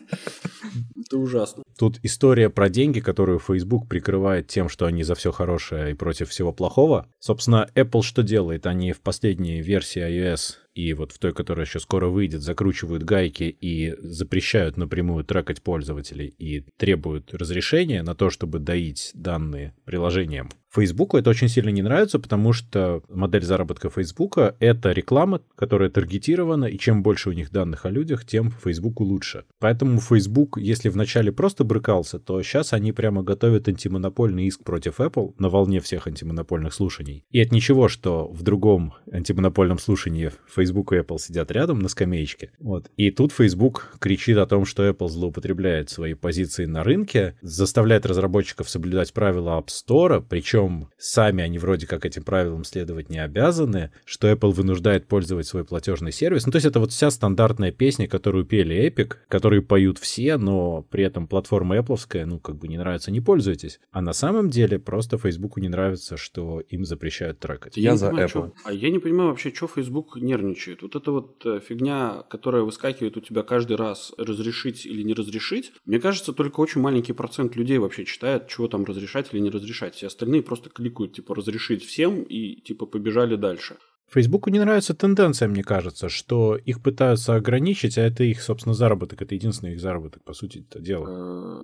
[1.08, 1.62] это ужасно.
[1.78, 6.28] Тут история про деньги, которую Facebook прикрывает тем, что они за все хорошее и против
[6.28, 7.06] всего плохого.
[7.18, 8.66] Собственно, Apple что делает?
[8.66, 13.44] Они в последней версии iOS и вот в той, которая еще скоро выйдет, закручивают гайки
[13.44, 20.50] и запрещают напрямую трекать пользователей и требуют разрешения на то, чтобы доить данные приложениям.
[20.78, 26.66] Фейсбуку это очень сильно не нравится, потому что модель заработка Фейсбука— это реклама, которая таргетирована,
[26.66, 29.44] и чем больше у них данных о людях, тем Фейсбуку лучше.
[29.58, 35.34] Поэтому Facebook, если вначале просто брыкался, то сейчас они прямо готовят антимонопольный иск против Apple
[35.38, 37.24] на волне всех антимонопольных слушаний.
[37.32, 42.52] И от ничего, что в другом антимонопольном слушании Facebook и Apple сидят рядом на скамеечке.
[42.60, 42.88] Вот.
[42.96, 48.70] И тут Facebook кричит о том, что Apple злоупотребляет свои позиции на рынке, заставляет разработчиков
[48.70, 50.67] соблюдать правила App Store, причем
[50.98, 56.12] сами они вроде как этим правилам следовать не обязаны, что Apple вынуждает пользовать свой платежный
[56.12, 56.46] сервис.
[56.46, 60.82] Ну, то есть это вот вся стандартная песня, которую пели Epic, которую поют все, но
[60.90, 63.80] при этом платформа Apple, ну, как бы не нравится, не пользуйтесь.
[63.92, 67.76] А на самом деле просто Фейсбуку не нравится, что им запрещают трекать.
[67.76, 68.32] Я не за понимаю, Apple.
[68.32, 70.82] чё- а я не понимаю вообще, что Facebook нервничает.
[70.82, 75.72] Вот эта вот э, фигня, которая выскакивает у тебя каждый раз, разрешить или не разрешить,
[75.84, 79.94] мне кажется, только очень маленький процент людей вообще читает, чего там разрешать или не разрешать.
[79.94, 83.76] Все остальные просто кликают, типа, разрешить всем и, типа, побежали дальше.
[84.10, 89.20] Фейсбуку не нравится тенденция, мне кажется, что их пытаются ограничить, а это их, собственно, заработок.
[89.20, 91.06] Это единственный их заработок, по сути, это дело.
[91.06, 91.62] Э,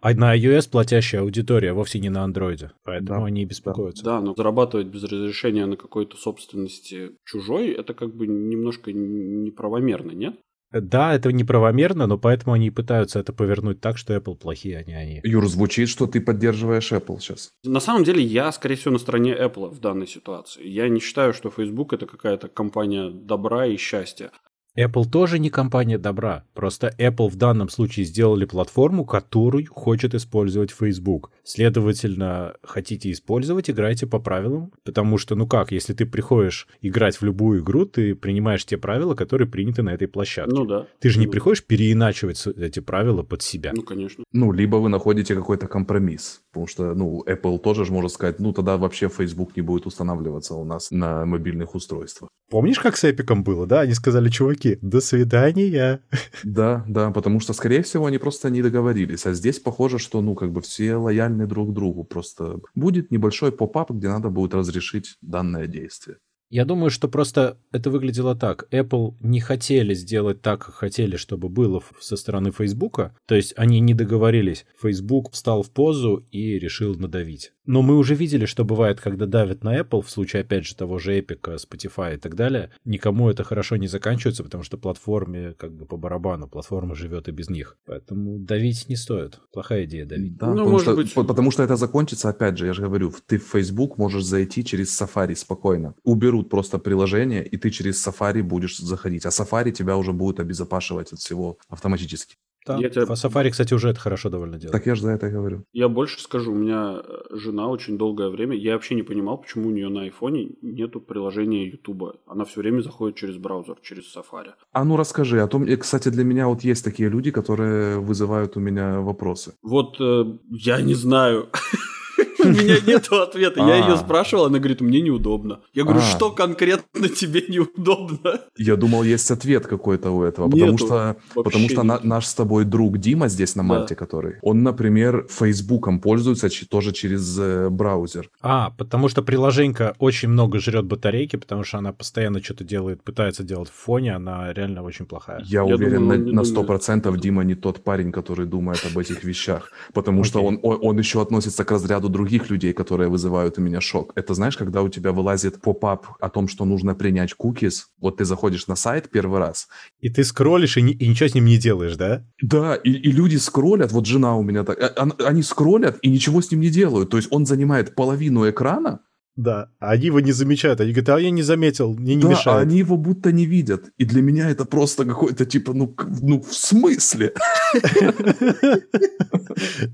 [0.00, 2.72] А на iOS платящая аудитория, вовсе не на андроиде.
[2.84, 4.04] Поэтому Да, они и беспокоятся.
[4.04, 10.34] Да, но зарабатывать без разрешения на какой-то собственности чужой, это как бы немножко неправомерно, нет?
[10.70, 14.84] Да, это неправомерно, но поэтому они и пытаются это повернуть так, что Apple плохие, а
[14.84, 15.20] не они.
[15.24, 17.50] Юр, звучит, что ты поддерживаешь Apple сейчас.
[17.64, 20.66] На самом деле, я, скорее всего, на стороне Apple в данной ситуации.
[20.66, 24.30] Я не считаю, что Facebook это какая-то компания добра и счастья.
[24.78, 26.44] Apple тоже не компания добра.
[26.54, 31.32] Просто Apple в данном случае сделали платформу, которую хочет использовать Facebook.
[31.42, 34.72] Следовательно, хотите использовать, играйте по правилам.
[34.84, 39.14] Потому что, ну как, если ты приходишь играть в любую игру, ты принимаешь те правила,
[39.14, 40.54] которые приняты на этой площадке.
[40.54, 40.86] Ну да.
[41.00, 43.72] Ты же не Ну, приходишь переиначивать эти правила под себя.
[43.74, 44.24] Ну, конечно.
[44.32, 46.42] Ну, либо вы находите какой-то компромисс.
[46.52, 50.54] Потому что, ну, Apple тоже же может сказать, ну, тогда вообще Facebook не будет устанавливаться
[50.54, 52.30] у нас на мобильных устройствах.
[52.50, 53.80] Помнишь, как с Эпиком было, да?
[53.80, 56.00] Они сказали, чуваки, до свидания.
[56.44, 59.26] Да, да, потому что, скорее всего, они просто не договорились.
[59.26, 62.04] А здесь похоже, что, ну, как бы все лояльны друг другу.
[62.04, 66.18] Просто будет небольшой поп-ап, где надо будет разрешить данное действие.
[66.50, 68.68] Я думаю, что просто это выглядело так.
[68.72, 73.12] Apple не хотели сделать так, как хотели, чтобы было со стороны Facebook.
[73.26, 74.64] То есть они не договорились.
[74.80, 77.52] Facebook встал в позу и решил надавить.
[77.68, 80.98] Но мы уже видели, что бывает, когда давят на Apple, в случае, опять же, того
[80.98, 85.72] же Epic, Spotify и так далее, никому это хорошо не заканчивается, потому что платформе как
[85.74, 87.76] бы по барабану, платформа живет и без них.
[87.84, 89.38] Поэтому давить не стоит.
[89.52, 90.36] Плохая идея давить.
[90.38, 91.12] Да, Ну, потому, может что, быть.
[91.14, 94.64] по- потому что это закончится, опять же, я же говорю, ты в Facebook можешь зайти
[94.64, 95.94] через Safari спокойно.
[96.04, 99.26] Уберут просто приложение, и ты через Safari будешь заходить.
[99.26, 102.36] А Safari тебя уже будет обезопашивать от всего автоматически.
[102.68, 102.78] Да.
[102.78, 104.72] Я тебя- В Safari, кстати, уже это хорошо довольно делает.
[104.72, 105.64] Так я же за это и говорю.
[105.72, 109.68] Я больше скажу, у меня э, жена очень долгое время, я вообще не понимал, почему
[109.68, 112.16] у нее на айфоне нету приложения Ютуба.
[112.26, 114.52] Она все время заходит через браузер, через Safari.
[114.72, 118.56] А ну расскажи, а то, мне, кстати, для меня вот есть такие люди, которые вызывают
[118.56, 119.52] у меня вопросы.
[119.62, 121.48] Вот э, я не знаю.
[122.44, 123.60] У меня нет ответа.
[123.60, 123.96] Я ее А.
[123.96, 125.60] спрашивал, она говорит, мне неудобно.
[125.74, 126.02] Я говорю, А.
[126.02, 128.40] что конкретно тебе неудобно?
[128.56, 132.98] Я думал, есть ответ какой-то у этого, потому что, потому что наш с тобой друг
[132.98, 133.68] Дима здесь на.
[133.68, 138.30] Мальте, который, он, например, Фейсбуком пользуется тоже через э, браузер.
[138.40, 143.42] А, потому что приложенька очень много жрет батарейки, потому что она постоянно что-то делает, пытается
[143.42, 145.42] делать в фоне, она реально очень плохая.
[145.44, 150.24] Я, уверен на, сто процентов Дима не тот парень, который думает об этих вещах, потому
[150.28, 154.12] что он, он еще относится к разряду других людей, которые вызывают у меня шок.
[154.14, 158.24] Это знаешь, когда у тебя вылазит pop-up о том, что нужно принять cookies, вот ты
[158.24, 159.68] заходишь на сайт первый раз,
[160.00, 162.24] И ты скроллишь и, и ничего с ним не делаешь, да?
[162.42, 166.08] Да, и, и люди скроллят, вот жена у меня так, а- он- они скроллят и
[166.10, 167.10] ничего с ним не делают.
[167.10, 169.00] То есть он занимает половину экрана,
[169.36, 169.68] Да.
[169.78, 170.80] А они его не замечают.
[170.80, 172.62] Они говорят, а я не заметил, мне не да, а мешает.
[172.66, 173.84] они его будто не видят.
[173.96, 177.32] И для меня это просто какой-то типа, ну, ну в смысле?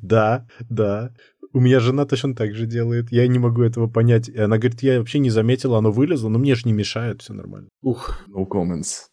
[0.03, 1.11] Да, да.
[1.55, 3.13] У меня жена точно так же делает.
[3.13, 4.29] Я не могу этого понять.
[4.29, 7.33] И она говорит, я вообще не заметила, оно вылезло, но мне же не мешает, все
[7.33, 7.69] нормально.
[7.83, 9.05] Ух, No comments.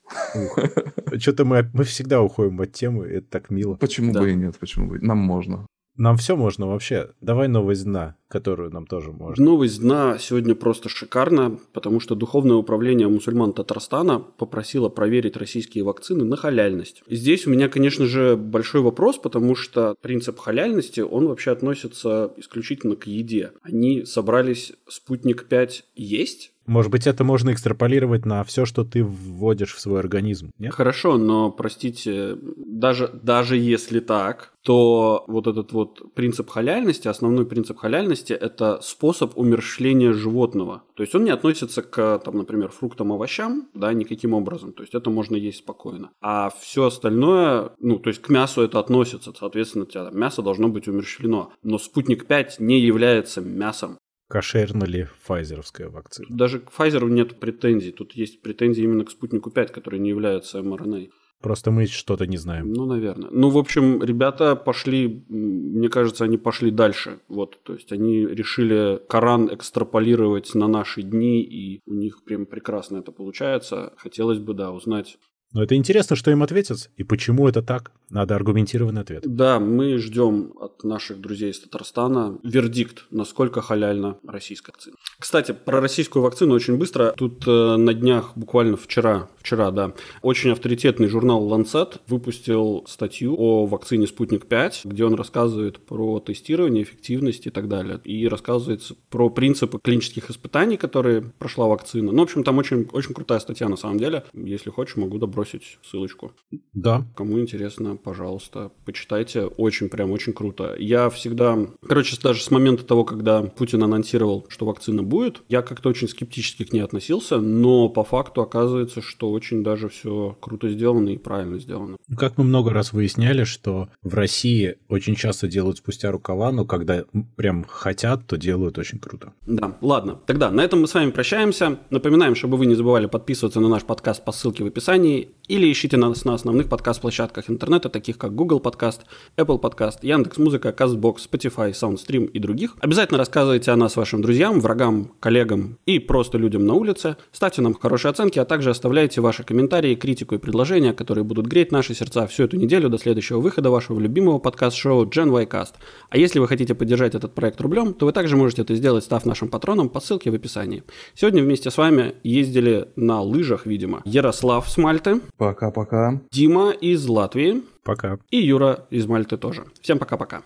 [1.19, 3.75] Что-то мы, мы всегда уходим от темы, это так мило.
[3.75, 4.21] Почему Да.
[4.21, 4.97] бы и нет, почему бы?
[4.97, 5.67] и- Нам можно.
[5.97, 7.09] Нам все можно вообще.
[7.21, 9.43] Давай новость дна, которую нам тоже можно.
[9.43, 16.23] Новость дна сегодня просто шикарна, потому что Духовное управление мусульман Татарстана попросило проверить российские вакцины
[16.23, 17.03] на халяльность.
[17.09, 22.95] Здесь у меня, конечно же, большой вопрос, потому что принцип халяльности, он вообще относится исключительно
[22.95, 23.51] к еде.
[23.61, 29.73] Они собрались спутник 5 есть, Может быть, это можно экстраполировать на все, что ты вводишь
[29.73, 30.73] в свой организм, нет?
[30.73, 37.77] Хорошо, но, простите, даже, даже если так, то вот этот вот принцип халяльности, основной принцип
[37.77, 40.83] халяльности– это способ умерщвления животного.
[40.95, 44.71] То есть он не относится к, там, например, фруктам, овощам, да, никаким образом.
[44.71, 46.11] То есть это можно есть спокойно.
[46.21, 50.69] А все остальное, ну, то есть к мясу это относится, соответственно, тебя там мясо должно
[50.69, 51.51] быть умерщвлено.
[51.63, 53.97] Но спутник 5 не является мясом.
[54.31, 56.27] Кошерна ли файзеровская вакцина?
[56.29, 57.91] Даже к Pfizer нет претензий.
[57.91, 61.09] Тут есть претензии именно к спутнику 5, который не является mRNA.
[61.41, 62.71] Просто мы что-то не знаем.
[62.71, 63.29] Ну, наверное.
[63.31, 67.19] Ну, в общем, ребята пошли, мне кажется, они пошли дальше.
[67.27, 72.97] Вот, то есть они решили Коран экстраполировать на наши дни, и у них прям прекрасно
[72.97, 73.93] это получается.
[73.97, 75.17] Хотелось бы, да, узнать.
[75.53, 77.91] Но это интересно, что им ответят и почему это так.
[78.09, 79.23] Надо аргументированный ответ.
[79.25, 84.95] Да, мы ждем от наших друзей из Татарстана вердикт, насколько халяльна российская вакцина.
[85.17, 87.13] Кстати, про российскую вакцину очень быстро.
[87.15, 93.65] Тут э, на днях, буквально вчера, вчера, да, очень авторитетный журнал Lancet выпустил статью о
[93.65, 98.01] вакцине Спутник 5, где он рассказывает про тестирование, эффективность и так далее.
[98.03, 102.11] И рассказывается про принципы клинических испытаний, которые прошла вакцина.
[102.11, 104.25] Ну, в общем, там очень, очень крутая статья на самом деле.
[104.33, 106.33] Если хочешь, могу добросить ссылочку.
[106.73, 107.05] Да.
[107.15, 109.45] Кому интересно, пожалуйста, почитайте.
[109.45, 110.75] Очень, прям очень круто.
[110.77, 111.57] Я всегда...
[111.87, 116.63] Короче, даже с момента того, когда Путин анонсировал, что вакцина будет, я как-то очень скептически
[116.63, 121.57] к ней относился, но по факту оказывается, что очень даже все круто сделано и правильно
[121.59, 121.97] сделано.
[122.15, 127.05] Как мы много раз выясняли, что в России очень часто делают спустя рукава, но когда
[127.35, 129.33] прям хотят, то делают очень круто.
[129.47, 130.19] Да, ладно.
[130.27, 131.79] Тогда на этом мы с вами прощаемся.
[131.89, 135.97] Напоминаем, чтобы вы не забывали подписываться на наш подкаст по ссылке в описании или ищите
[135.97, 139.01] нас на основных подкаст-площадках интернета, таких как Google Podcast,
[139.37, 142.77] Apple Podcast, Яндекс.Музыка, CastBox, Spotify, SoundStream и других.
[142.79, 147.17] Обязательно рассказывайте о нас вашим друзьям, врагам, коллегам и просто людям на улице.
[147.31, 151.71] Ставьте нам хорошие оценки, а также оставляйте ваши комментарии, критику и предложения, которые будут греть
[151.71, 155.73] наши сердца всю эту неделю до следующего выхода вашего любимого подкаст-шоу Gen Y Cast.
[156.09, 159.25] А если вы хотите поддержать этот проект рублем, то вы также можете это сделать, став
[159.25, 160.83] нашим патроном по ссылке в описании.
[161.13, 165.20] Сегодня вместе с вами ездили на лыжах, видимо, Ярослав с Мальты.
[165.37, 166.19] Пока-пока.
[166.31, 167.63] Дима из Латвии.
[167.83, 168.17] Пока.
[168.29, 169.65] И Юра из Мальты тоже.
[169.81, 170.41] Всем пока-пока.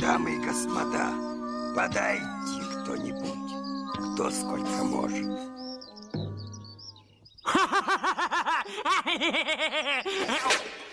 [0.00, 1.12] Дамы и господа,
[1.76, 5.26] подайте кто-нибудь, кто сколько может.